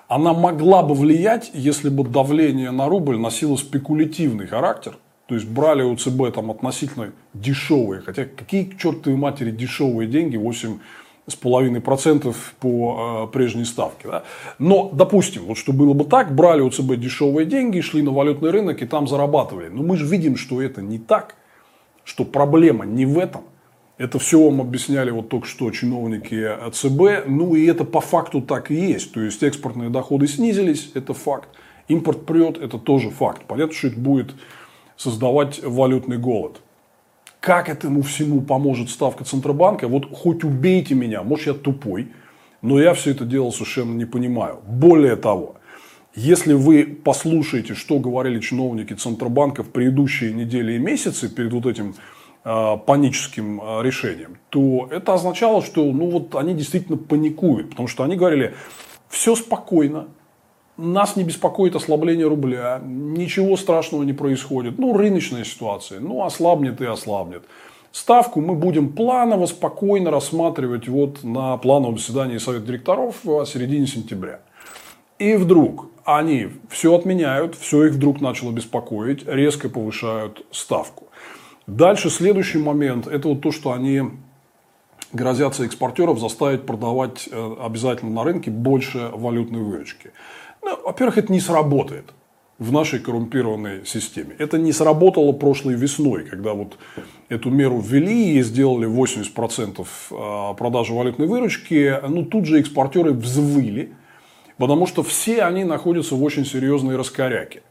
Она 0.07 0.33
могла 0.33 0.83
бы 0.83 0.93
влиять, 0.93 1.49
если 1.53 1.89
бы 1.89 2.03
давление 2.03 2.69
на 2.69 2.87
рубль 2.87 3.17
носило 3.17 3.55
спекулятивный 3.55 4.45
характер– 4.45 4.97
то 5.31 5.35
есть 5.35 5.47
брали 5.47 5.81
у 5.81 5.95
ЦБ 5.95 6.33
там 6.35 6.51
относительно 6.51 7.13
дешевые, 7.33 8.01
хотя 8.01 8.25
какие 8.25 8.65
к 8.65 8.77
чертовой 8.77 9.17
матери 9.17 9.49
дешевые 9.49 10.05
деньги, 10.05 10.35
8,5% 10.35 12.35
по 12.59 13.27
э, 13.29 13.31
прежней 13.31 13.63
ставке. 13.63 14.09
Да? 14.09 14.23
Но, 14.59 14.89
допустим, 14.91 15.45
вот 15.45 15.57
что 15.57 15.71
было 15.71 15.93
бы 15.93 16.03
так, 16.03 16.35
брали 16.35 16.59
у 16.59 16.69
ЦБ 16.69 16.97
дешевые 16.97 17.45
деньги, 17.45 17.79
шли 17.79 18.01
на 18.01 18.11
валютный 18.11 18.51
рынок 18.51 18.81
и 18.81 18.85
там 18.85 19.07
зарабатывали. 19.07 19.69
Но 19.69 19.83
мы 19.83 19.95
же 19.95 20.05
видим, 20.05 20.35
что 20.35 20.61
это 20.61 20.81
не 20.81 20.99
так, 20.99 21.35
что 22.03 22.25
проблема 22.25 22.85
не 22.85 23.05
в 23.05 23.17
этом. 23.17 23.43
Это 23.97 24.19
все 24.19 24.43
вам 24.43 24.59
объясняли 24.59 25.11
вот 25.11 25.29
только 25.29 25.47
что 25.47 25.71
чиновники 25.71 26.45
ЦБ. 26.73 27.25
Ну 27.25 27.55
и 27.55 27.65
это 27.67 27.85
по 27.85 28.01
факту 28.01 28.41
так 28.41 28.69
и 28.69 28.75
есть. 28.75 29.13
То 29.13 29.21
есть 29.21 29.41
экспортные 29.43 29.89
доходы 29.89 30.27
снизились, 30.27 30.91
это 30.93 31.13
факт. 31.13 31.47
Импорт 31.87 32.25
прет, 32.25 32.57
это 32.57 32.77
тоже 32.77 33.11
факт. 33.11 33.43
Понятно, 33.47 33.73
что 33.73 33.87
это 33.87 33.97
будет 33.97 34.35
создавать 35.01 35.59
валютный 35.63 36.17
голод. 36.17 36.61
Как 37.39 37.69
этому 37.69 38.03
всему 38.03 38.41
поможет 38.41 38.91
ставка 38.91 39.23
Центробанка? 39.23 39.87
Вот 39.87 40.05
хоть 40.15 40.43
убейте 40.43 40.93
меня, 40.93 41.23
может 41.23 41.47
я 41.47 41.53
тупой, 41.53 42.09
но 42.61 42.79
я 42.79 42.93
все 42.93 43.11
это 43.11 43.25
дело 43.25 43.49
совершенно 43.49 43.95
не 43.95 44.05
понимаю. 44.05 44.59
Более 44.67 45.15
того, 45.15 45.55
если 46.13 46.53
вы 46.53 46.83
послушаете, 46.83 47.73
что 47.73 47.97
говорили 47.97 48.39
чиновники 48.39 48.93
Центробанка 48.93 49.63
в 49.63 49.69
предыдущие 49.69 50.33
недели 50.33 50.73
и 50.73 50.77
месяцы 50.77 51.33
перед 51.33 51.51
вот 51.51 51.65
этим 51.65 51.95
э, 52.43 52.77
паническим 52.85 53.59
э, 53.59 53.81
решением, 53.81 54.37
то 54.49 54.87
это 54.91 55.15
означало, 55.15 55.63
что 55.63 55.83
ну, 55.83 56.11
вот 56.11 56.35
они 56.35 56.53
действительно 56.53 56.97
паникуют. 56.97 57.71
Потому 57.71 57.87
что 57.87 58.03
они 58.03 58.17
говорили, 58.17 58.53
все 59.09 59.35
спокойно, 59.35 60.09
нас 60.81 61.15
не 61.15 61.23
беспокоит 61.23 61.75
ослабление 61.75 62.27
рубля, 62.27 62.81
ничего 62.83 63.55
страшного 63.55 64.03
не 64.03 64.13
происходит. 64.13 64.79
Ну, 64.79 64.97
рыночная 64.97 65.43
ситуация, 65.43 65.99
ну, 65.99 66.23
ослабнет 66.23 66.81
и 66.81 66.85
ослабнет. 66.85 67.43
Ставку 67.91 68.41
мы 68.41 68.55
будем 68.55 68.89
планово, 68.89 69.45
спокойно 69.45 70.11
рассматривать 70.11 70.87
вот 70.87 71.23
на 71.23 71.57
плановом 71.57 71.97
заседании 71.97 72.37
Совета 72.37 72.65
директоров 72.65 73.17
в 73.23 73.45
середине 73.45 73.85
сентября. 73.85 74.39
И 75.19 75.35
вдруг 75.35 75.87
они 76.03 76.47
все 76.69 76.95
отменяют, 76.95 77.55
все 77.55 77.85
их 77.85 77.93
вдруг 77.93 78.21
начало 78.21 78.51
беспокоить, 78.51 79.27
резко 79.27 79.69
повышают 79.69 80.45
ставку. 80.51 81.07
Дальше 81.67 82.09
следующий 82.09 82.57
момент, 82.57 83.07
это 83.07 83.27
вот 83.27 83.41
то, 83.41 83.51
что 83.51 83.71
они 83.71 84.03
грозятся 85.13 85.65
экспортеров 85.65 86.19
заставить 86.19 86.65
продавать 86.65 87.27
э, 87.31 87.55
обязательно 87.61 88.11
на 88.11 88.23
рынке 88.23 88.49
больше 88.49 89.09
валютной 89.13 89.61
выручки. 89.61 90.11
Ну, 90.63 90.77
во-первых, 90.83 91.17
это 91.17 91.31
не 91.31 91.39
сработает 91.39 92.13
в 92.61 92.71
нашей 92.71 92.99
коррумпированной 92.99 93.85
системе. 93.87 94.35
Это 94.37 94.59
не 94.59 94.71
сработало 94.71 95.31
прошлой 95.31 95.73
весной, 95.73 96.25
когда 96.25 96.53
вот 96.53 96.77
эту 97.27 97.49
меру 97.49 97.79
ввели 97.79 98.37
и 98.37 98.43
сделали 98.43 98.87
80% 98.87 99.87
а, 100.11 100.53
продажи 100.53 100.93
валютной 100.93 101.25
выручки. 101.25 101.99
Ну, 102.07 102.23
тут 102.23 102.45
же 102.45 102.59
экспортеры 102.59 103.13
взвыли, 103.13 103.93
потому 104.57 104.85
что 104.85 105.01
все 105.01 105.41
они 105.41 105.63
находятся 105.63 106.13
в 106.13 106.21
очень 106.21 106.45
серьезной 106.45 106.97
раскоряке. 106.97 107.63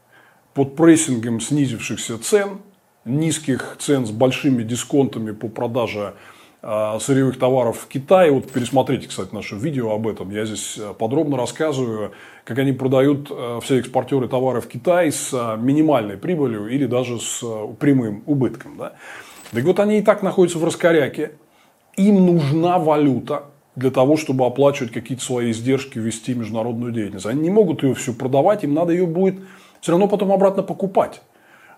Под 0.53 0.75
прессингом 0.75 1.39
снизившихся 1.39 2.17
цен, 2.17 2.57
низких 3.05 3.77
цен 3.79 4.05
с 4.05 4.11
большими 4.11 4.63
дисконтами 4.63 5.31
по 5.31 5.47
продаже 5.47 6.15
сырьевых 6.61 7.39
товаров 7.39 7.79
в 7.79 7.87
Китае. 7.87 8.31
Вот 8.31 8.51
пересмотрите, 8.51 9.07
кстати, 9.07 9.33
наше 9.33 9.55
видео 9.55 9.91
об 9.91 10.07
этом. 10.07 10.29
Я 10.29 10.45
здесь 10.45 10.77
э, 10.77 10.93
подробно 10.93 11.35
рассказываю, 11.35 12.11
как 12.43 12.59
они 12.59 12.71
продают 12.71 13.31
э, 13.31 13.59
все 13.63 13.79
экспортеры 13.79 14.27
товаров 14.27 14.65
в 14.65 14.67
Китай 14.67 15.11
с 15.11 15.33
э, 15.33 15.57
минимальной 15.57 16.17
прибылью 16.17 16.67
или 16.67 16.85
даже 16.85 17.19
с 17.19 17.43
прямым 17.79 18.21
убытком. 18.27 18.77
Да? 18.77 18.93
Так 19.51 19.63
вот, 19.63 19.79
они 19.79 19.97
и 19.97 20.01
так 20.03 20.21
находятся 20.21 20.59
в 20.59 20.63
раскоряке. 20.63 21.31
Им 21.97 22.27
нужна 22.27 22.77
валюта 22.77 23.45
для 23.75 23.89
того, 23.89 24.15
чтобы 24.15 24.45
оплачивать 24.45 24.91
какие-то 24.91 25.23
свои 25.23 25.49
издержки, 25.49 25.97
вести 25.97 26.35
международную 26.35 26.91
деятельность. 26.91 27.25
Они 27.25 27.41
не 27.41 27.49
могут 27.49 27.81
ее 27.81 27.95
всю 27.95 28.13
продавать, 28.13 28.63
им 28.63 28.75
надо 28.75 28.93
ее 28.93 29.07
будет 29.07 29.39
все 29.81 29.91
равно 29.91 30.07
потом 30.07 30.31
обратно 30.31 30.63
покупать. 30.63 31.21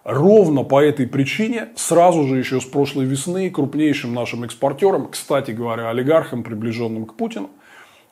Ровно 0.03 0.63
по 0.63 0.83
этой 0.83 1.07
причине 1.07 1.69
сразу 1.75 2.25
же 2.25 2.37
еще 2.37 2.59
с 2.59 2.65
прошлой 2.65 3.05
весны 3.05 3.49
крупнейшим 3.49 4.13
нашим 4.13 4.43
экспортерам, 4.43 5.07
кстати 5.07 5.51
говоря, 5.51 5.89
олигархам, 5.89 6.43
приближенным 6.43 7.05
к 7.05 7.13
Путину, 7.13 7.49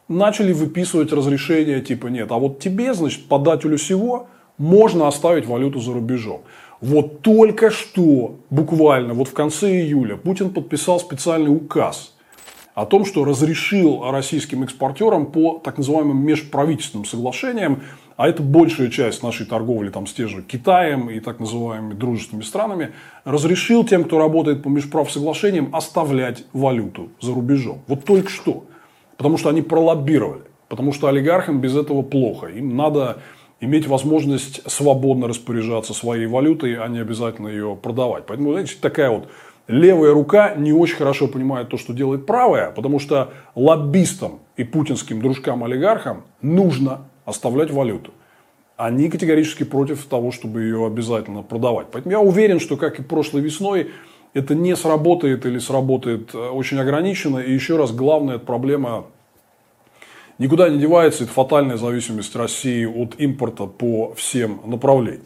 начали 0.07 0.53
выписывать 0.53 1.11
разрешения 1.11 1.81
типа 1.81 2.07
нет, 2.07 2.31
а 2.31 2.35
вот 2.35 2.59
тебе, 2.59 2.93
значит, 2.93 3.27
подателю 3.27 3.77
всего 3.77 4.27
можно 4.57 5.07
оставить 5.07 5.45
валюту 5.45 5.81
за 5.81 5.91
рубежом. 5.91 6.43
Вот 6.79 7.21
только 7.21 7.69
что, 7.69 8.37
буквально, 8.49 9.13
вот 9.13 9.27
в 9.27 9.33
конце 9.33 9.81
июля, 9.81 10.15
Путин 10.15 10.51
подписал 10.51 10.99
специальный 10.99 11.53
указ 11.53 12.15
о 12.73 12.85
том, 12.85 13.05
что 13.05 13.25
разрешил 13.25 14.09
российским 14.09 14.63
экспортерам 14.63 15.25
по 15.25 15.59
так 15.59 15.77
называемым 15.77 16.17
межправительственным 16.25 17.05
соглашениям 17.05 17.83
а 18.21 18.27
это 18.27 18.43
большая 18.43 18.91
часть 18.91 19.23
нашей 19.23 19.47
торговли 19.47 19.89
там, 19.89 20.05
с 20.05 20.13
тем 20.13 20.29
же 20.29 20.43
Китаем 20.43 21.09
и 21.09 21.19
так 21.19 21.39
называемыми 21.39 21.95
дружественными 21.95 22.43
странами, 22.43 22.91
разрешил 23.23 23.83
тем, 23.83 24.03
кто 24.03 24.19
работает 24.19 24.61
по 24.61 24.69
межправсоглашениям, 24.69 25.75
оставлять 25.75 26.45
валюту 26.53 27.09
за 27.19 27.33
рубежом. 27.33 27.81
Вот 27.87 28.05
только 28.05 28.29
что. 28.29 28.65
Потому 29.17 29.39
что 29.39 29.49
они 29.49 29.63
пролоббировали. 29.63 30.43
Потому 30.69 30.93
что 30.93 31.07
олигархам 31.07 31.61
без 31.61 31.75
этого 31.75 32.03
плохо. 32.03 32.45
Им 32.45 32.77
надо 32.77 33.23
иметь 33.59 33.87
возможность 33.87 34.61
свободно 34.69 35.27
распоряжаться 35.27 35.95
своей 35.95 36.27
валютой, 36.27 36.75
а 36.75 36.87
не 36.89 36.99
обязательно 36.99 37.47
ее 37.47 37.75
продавать. 37.75 38.27
Поэтому, 38.27 38.51
знаете, 38.51 38.75
такая 38.79 39.09
вот 39.09 39.29
левая 39.67 40.13
рука 40.13 40.53
не 40.53 40.73
очень 40.73 40.97
хорошо 40.97 41.27
понимает 41.27 41.69
то, 41.69 41.77
что 41.79 41.91
делает 41.91 42.27
правая, 42.27 42.69
потому 42.69 42.99
что 42.99 43.33
лоббистам 43.55 44.41
и 44.57 44.63
путинским 44.63 45.23
дружкам-олигархам 45.23 46.25
нужно 46.43 47.07
оставлять 47.25 47.71
валюту. 47.71 48.11
Они 48.77 49.09
категорически 49.09 49.63
против 49.63 50.03
того, 50.05 50.31
чтобы 50.31 50.61
ее 50.61 50.85
обязательно 50.85 51.43
продавать. 51.43 51.87
Поэтому 51.91 52.11
я 52.11 52.19
уверен, 52.19 52.59
что, 52.59 52.77
как 52.77 52.99
и 52.99 53.03
прошлой 53.03 53.41
весной, 53.41 53.91
это 54.33 54.55
не 54.55 54.75
сработает 54.75 55.45
или 55.45 55.59
сработает 55.59 56.33
э, 56.33 56.37
очень 56.37 56.79
ограниченно. 56.79 57.39
И 57.39 57.53
еще 57.53 57.77
раз, 57.77 57.91
главная 57.91 58.37
проблема 58.37 59.05
никуда 60.37 60.69
не 60.69 60.79
девается. 60.79 61.25
Это 61.25 61.33
фатальная 61.33 61.77
зависимость 61.77 62.35
России 62.35 62.85
от 62.85 63.19
импорта 63.19 63.65
по 63.65 64.13
всем 64.15 64.61
направлениям. 64.65 65.25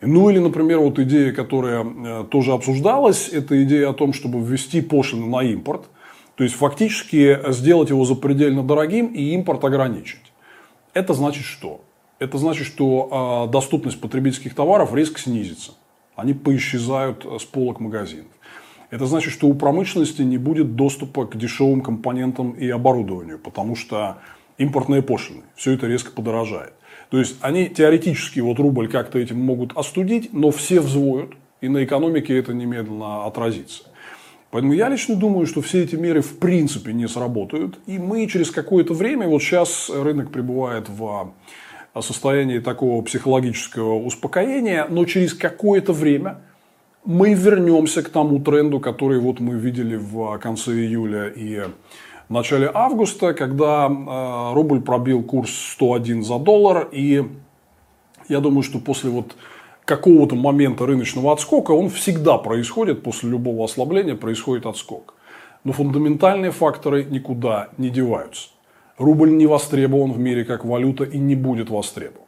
Ну 0.00 0.30
или, 0.30 0.38
например, 0.38 0.78
вот 0.78 0.98
идея, 0.98 1.32
которая 1.32 1.84
э, 1.84 2.24
тоже 2.30 2.52
обсуждалась, 2.52 3.28
это 3.28 3.62
идея 3.64 3.90
о 3.90 3.94
том, 3.94 4.12
чтобы 4.12 4.40
ввести 4.40 4.80
пошлины 4.80 5.26
на 5.26 5.42
импорт. 5.42 5.84
То 6.36 6.44
есть 6.44 6.54
фактически 6.54 7.38
сделать 7.48 7.90
его 7.90 8.04
запредельно 8.04 8.62
дорогим 8.62 9.08
и 9.08 9.34
импорт 9.34 9.64
ограничить. 9.64 10.27
Это 10.94 11.14
значит 11.14 11.44
что? 11.44 11.80
Это 12.18 12.38
значит, 12.38 12.66
что 12.66 13.46
э, 13.46 13.52
доступность 13.52 14.00
потребительских 14.00 14.54
товаров 14.54 14.94
резко 14.94 15.20
снизится. 15.20 15.72
Они 16.16 16.34
поисчезают 16.34 17.24
с 17.24 17.44
полок 17.44 17.78
магазинов. 17.78 18.32
Это 18.90 19.06
значит, 19.06 19.32
что 19.32 19.46
у 19.46 19.54
промышленности 19.54 20.22
не 20.22 20.38
будет 20.38 20.74
доступа 20.74 21.26
к 21.26 21.36
дешевым 21.36 21.82
компонентам 21.82 22.52
и 22.52 22.68
оборудованию, 22.68 23.38
потому 23.38 23.76
что 23.76 24.18
импортные 24.56 25.02
пошлины, 25.02 25.42
все 25.54 25.72
это 25.72 25.86
резко 25.86 26.10
подорожает. 26.10 26.72
То 27.10 27.18
есть 27.18 27.36
они 27.40 27.68
теоретически 27.68 28.40
вот 28.40 28.58
рубль 28.58 28.88
как-то 28.88 29.18
этим 29.18 29.40
могут 29.40 29.76
остудить, 29.76 30.32
но 30.32 30.50
все 30.50 30.80
взвоют, 30.80 31.34
и 31.60 31.68
на 31.68 31.84
экономике 31.84 32.38
это 32.38 32.52
немедленно 32.52 33.26
отразится. 33.26 33.84
Поэтому 34.50 34.72
я 34.72 34.88
лично 34.88 35.14
думаю, 35.14 35.46
что 35.46 35.60
все 35.60 35.82
эти 35.82 35.94
меры 35.96 36.22
в 36.22 36.38
принципе 36.38 36.92
не 36.92 37.06
сработают. 37.06 37.78
И 37.86 37.98
мы 37.98 38.26
через 38.26 38.50
какое-то 38.50 38.94
время, 38.94 39.28
вот 39.28 39.42
сейчас 39.42 39.90
рынок 39.90 40.30
пребывает 40.30 40.88
в 40.88 41.32
состоянии 42.00 42.58
такого 42.58 43.02
психологического 43.02 43.96
успокоения, 43.96 44.86
но 44.88 45.04
через 45.04 45.34
какое-то 45.34 45.92
время 45.92 46.38
мы 47.04 47.34
вернемся 47.34 48.02
к 48.02 48.08
тому 48.08 48.40
тренду, 48.40 48.80
который 48.80 49.18
вот 49.18 49.40
мы 49.40 49.54
видели 49.54 49.96
в 49.96 50.38
конце 50.38 50.72
июля 50.72 51.28
и 51.28 51.62
в 52.28 52.32
начале 52.32 52.70
августа, 52.72 53.32
когда 53.32 53.88
э, 53.88 54.54
рубль 54.54 54.80
пробил 54.80 55.22
курс 55.22 55.50
101 55.72 56.22
за 56.22 56.38
доллар. 56.38 56.88
И 56.92 57.24
я 58.28 58.40
думаю, 58.40 58.62
что 58.62 58.78
после 58.78 59.10
вот 59.10 59.36
какого-то 59.88 60.36
момента 60.36 60.84
рыночного 60.84 61.32
отскока, 61.32 61.72
он 61.72 61.88
всегда 61.88 62.36
происходит, 62.36 63.02
после 63.02 63.30
любого 63.30 63.64
ослабления 63.64 64.14
происходит 64.14 64.66
отскок. 64.66 65.14
Но 65.64 65.72
фундаментальные 65.72 66.50
факторы 66.50 67.04
никуда 67.04 67.70
не 67.78 67.88
деваются. 67.88 68.50
Рубль 68.98 69.34
не 69.34 69.46
востребован 69.46 70.12
в 70.12 70.18
мире 70.18 70.44
как 70.44 70.66
валюта 70.66 71.04
и 71.04 71.16
не 71.16 71.34
будет 71.34 71.70
востребован. 71.70 72.26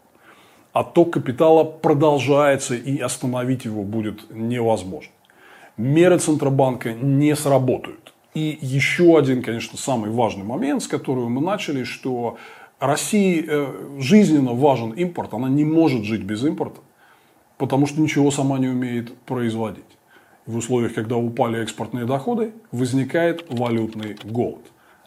Отток 0.72 1.12
капитала 1.12 1.64
продолжается 1.64 2.74
и 2.74 2.98
остановить 2.98 3.66
его 3.66 3.82
будет 3.82 4.30
невозможно. 4.30 5.12
Меры 5.76 6.18
Центробанка 6.18 6.94
не 6.94 7.36
сработают. 7.36 8.14
И 8.32 8.58
еще 8.62 9.18
один, 9.18 9.42
конечно, 9.42 9.76
самый 9.76 10.10
важный 10.10 10.44
момент, 10.44 10.82
с 10.82 10.88
которого 10.88 11.28
мы 11.28 11.42
начали, 11.42 11.84
что 11.84 12.38
России 12.78 13.44
э, 13.46 13.98
жизненно 13.98 14.54
важен 14.54 14.92
импорт, 14.92 15.34
она 15.34 15.50
не 15.50 15.64
может 15.64 16.04
жить 16.04 16.22
без 16.22 16.42
импорта 16.42 16.80
потому 17.60 17.86
что 17.86 18.00
ничего 18.00 18.30
сама 18.30 18.58
не 18.58 18.68
умеет 18.68 19.14
производить. 19.26 19.84
В 20.46 20.56
условиях, 20.56 20.94
когда 20.94 21.16
упали 21.16 21.62
экспортные 21.62 22.06
доходы, 22.06 22.54
возникает 22.72 23.44
валютный 23.50 24.16
голод. 24.24 24.64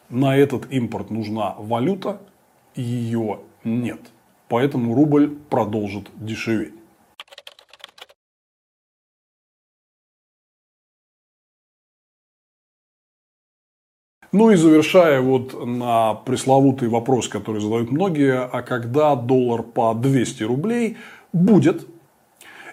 На 0.08 0.38
этот 0.38 0.72
импорт 0.72 1.10
нужна 1.10 1.56
валюта, 1.58 2.22
ее 2.76 3.40
нет. 3.64 4.00
Поэтому 4.50 4.94
рубль 4.94 5.36
продолжит 5.50 6.12
дешеветь. 6.16 6.76
Ну 14.32 14.52
и 14.52 14.56
завершая 14.56 15.22
вот 15.22 15.66
на 15.66 16.14
пресловутый 16.14 16.88
вопрос, 16.88 17.28
который 17.28 17.62
задают 17.62 17.90
многие, 17.90 18.44
а 18.44 18.62
когда 18.62 19.16
доллар 19.16 19.64
по 19.64 19.96
200 19.96 20.44
рублей 20.44 20.98
будет, 21.32 21.88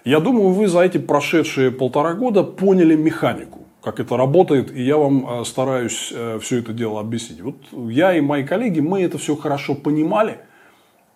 я 0.05 0.21
думаю, 0.21 0.51
вы 0.51 0.69
за 0.69 0.81
эти 0.81 0.99
прошедшие 0.99 1.71
полтора 1.71 2.15
года 2.15 2.43
поняли 2.43 2.95
механику, 2.95 3.67
как 3.83 4.01
это 4.01 4.17
работает, 4.17 4.75
и 4.75 4.83
я 4.83 4.97
вам 4.97 5.41
э, 5.41 5.45
стараюсь 5.45 6.13
э, 6.15 6.39
все 6.41 6.59
это 6.59 6.73
дело 6.73 7.01
объяснить. 7.01 7.41
Вот 7.41 7.57
я 7.91 8.17
и 8.17 8.21
мои 8.21 8.45
коллеги, 8.45 8.81
мы 8.81 9.03
это 9.03 9.19
все 9.19 9.37
хорошо 9.37 9.75
понимали, 9.75 10.39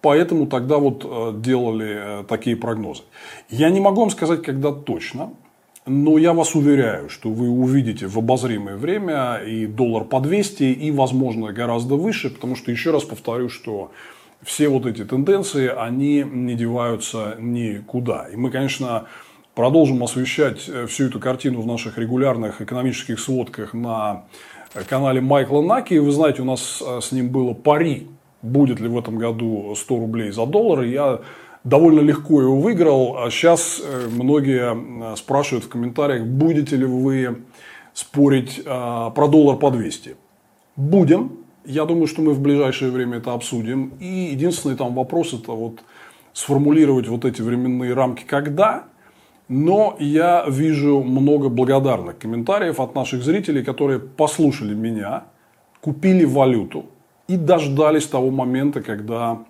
поэтому 0.00 0.46
тогда 0.46 0.78
вот 0.78 1.04
э, 1.04 1.32
делали 1.40 2.24
такие 2.28 2.56
прогнозы. 2.56 3.02
Я 3.48 3.70
не 3.70 3.80
могу 3.80 4.00
вам 4.00 4.10
сказать, 4.10 4.42
когда 4.42 4.72
точно, 4.72 5.30
но 5.86 6.16
я 6.16 6.32
вас 6.32 6.54
уверяю, 6.54 7.10
что 7.10 7.28
вы 7.30 7.48
увидите 7.48 8.06
в 8.06 8.18
обозримое 8.18 8.76
время 8.76 9.36
и 9.36 9.66
доллар 9.66 10.04
по 10.04 10.20
200, 10.20 10.62
и, 10.62 10.90
возможно, 10.90 11.52
гораздо 11.52 11.96
выше, 11.96 12.30
потому 12.30 12.56
что, 12.56 12.70
еще 12.70 12.90
раз 12.90 13.04
повторю, 13.04 13.50
что 13.50 13.92
все 14.44 14.68
вот 14.68 14.86
эти 14.86 15.04
тенденции, 15.04 15.68
они 15.68 16.22
не 16.22 16.54
деваются 16.54 17.36
никуда. 17.38 18.28
И 18.28 18.36
мы, 18.36 18.50
конечно, 18.50 19.06
продолжим 19.54 20.02
освещать 20.02 20.68
э, 20.68 20.86
всю 20.86 21.06
эту 21.06 21.20
картину 21.20 21.60
в 21.60 21.66
наших 21.66 21.98
регулярных 21.98 22.60
экономических 22.60 23.18
сводках 23.18 23.72
на 23.72 24.24
канале 24.88 25.20
Майкла 25.20 25.62
Наки. 25.62 25.98
Вы 25.98 26.10
знаете, 26.10 26.42
у 26.42 26.44
нас 26.44 26.82
э, 26.86 27.00
с 27.00 27.12
ним 27.12 27.30
было 27.30 27.54
пари, 27.54 28.08
будет 28.42 28.80
ли 28.80 28.88
в 28.88 28.98
этом 28.98 29.18
году 29.18 29.74
100 29.76 29.96
рублей 29.96 30.30
за 30.30 30.46
доллар. 30.46 30.82
Я 30.82 31.20
довольно 31.62 32.00
легко 32.00 32.42
его 32.42 32.60
выиграл. 32.60 33.16
А 33.18 33.30
сейчас 33.30 33.80
э, 33.82 34.08
многие 34.10 35.16
спрашивают 35.16 35.64
в 35.64 35.68
комментариях, 35.68 36.26
будете 36.26 36.76
ли 36.76 36.84
вы 36.84 37.42
спорить 37.94 38.64
про 38.64 39.28
доллар 39.28 39.56
по 39.56 39.70
200. 39.70 40.16
Будем, 40.74 41.43
я 41.64 41.84
думаю, 41.84 42.06
что 42.06 42.22
мы 42.22 42.32
в 42.32 42.40
ближайшее 42.40 42.90
время 42.90 43.18
это 43.18 43.32
обсудим. 43.32 43.92
И 44.00 44.06
единственный 44.32 44.76
там 44.76 44.94
вопрос 44.94 45.32
это 45.32 45.52
вот 45.52 45.80
сформулировать 46.32 47.08
вот 47.08 47.24
эти 47.24 47.42
временные 47.42 47.94
рамки 47.94 48.24
когда. 48.24 48.84
Но 49.48 49.96
я 49.98 50.46
вижу 50.48 51.02
много 51.02 51.48
благодарных 51.48 52.18
комментариев 52.18 52.80
от 52.80 52.94
наших 52.94 53.22
зрителей, 53.22 53.62
которые 53.62 54.00
послушали 54.00 54.74
меня, 54.74 55.24
купили 55.80 56.24
валюту 56.24 56.86
и 57.28 57.36
дождались 57.36 58.06
того 58.06 58.30
момента, 58.30 58.80
когда, 58.80 59.44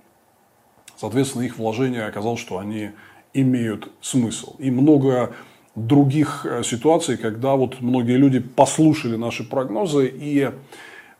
соответственно, 0.96 1.42
их 1.42 1.58
вложение 1.58 2.06
оказалось, 2.06 2.40
что 2.40 2.58
они 2.58 2.90
имеют 3.34 3.88
смысл. 4.00 4.56
И 4.58 4.70
много 4.70 5.32
других 5.76 6.46
э, 6.48 6.62
ситуаций, 6.62 7.16
когда 7.16 7.54
вот 7.54 7.80
многие 7.80 8.16
люди 8.16 8.40
послушали 8.40 9.16
наши 9.16 9.48
прогнозы 9.48 10.06
и 10.06 10.50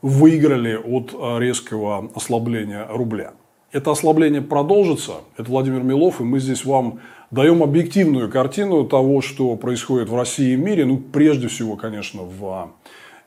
выиграли 0.04 0.76
от 0.76 1.14
э, 1.14 1.38
резкого 1.40 2.10
ослабления 2.14 2.86
рубля. 2.90 3.32
Это 3.72 3.90
ослабление 3.90 4.42
продолжится. 4.42 5.12
Это 5.38 5.50
Владимир 5.50 5.82
Милов, 5.82 6.20
и 6.20 6.24
мы 6.24 6.40
здесь 6.40 6.66
вам 6.66 7.00
даем 7.30 7.62
объективную 7.62 8.30
картину 8.30 8.84
того, 8.84 9.22
что 9.22 9.56
происходит 9.56 10.10
в 10.10 10.14
России 10.14 10.52
и 10.52 10.56
мире. 10.56 10.84
Ну, 10.84 10.98
прежде 10.98 11.48
всего, 11.48 11.76
конечно, 11.76 12.20
в 12.20 12.72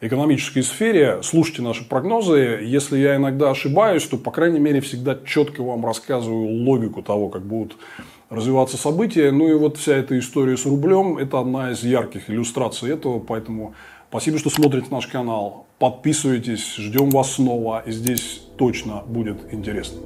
экономической 0.02 0.62
сфере. 0.62 1.24
Слушайте 1.24 1.63
наши 1.63 1.84
прогнозы. 1.84 2.60
Если 2.62 3.00
я 3.00 3.16
иногда 3.16 3.50
ошибаюсь, 3.50 4.04
то, 4.04 4.18
по 4.18 4.30
крайней 4.30 4.60
мере, 4.60 4.80
всегда 4.80 5.18
четко 5.26 5.63
вам 5.63 5.84
рассказываю 5.84 6.63
логику 6.63 7.02
того, 7.02 7.30
как 7.30 7.42
будут 7.42 7.76
развиваться 8.30 8.78
события. 8.78 9.32
Ну 9.32 9.48
и 9.50 9.56
вот 9.56 9.78
вся 9.78 9.96
эта 9.96 10.18
история 10.20 10.56
с 10.56 10.68
рублем– 10.68 11.18
это 11.20 11.40
одна 11.40 11.72
из 11.72 11.84
ярких 11.84 12.30
иллюстраций 12.30 12.92
этого. 12.92 13.18
Поэтому 13.18 13.74
спасибо, 14.10 14.38
что 14.38 14.52
смотрите 14.52 14.90
наш 14.92 15.08
канал. 15.08 15.66
Подписывайтесь, 15.80 16.76
ждем 16.76 17.12
вас 17.12 17.34
снова. 17.34 17.84
И 17.86 17.92
здесь 17.92 18.42
точно 18.58 19.04
будет 19.08 19.54
интересно. 19.54 20.00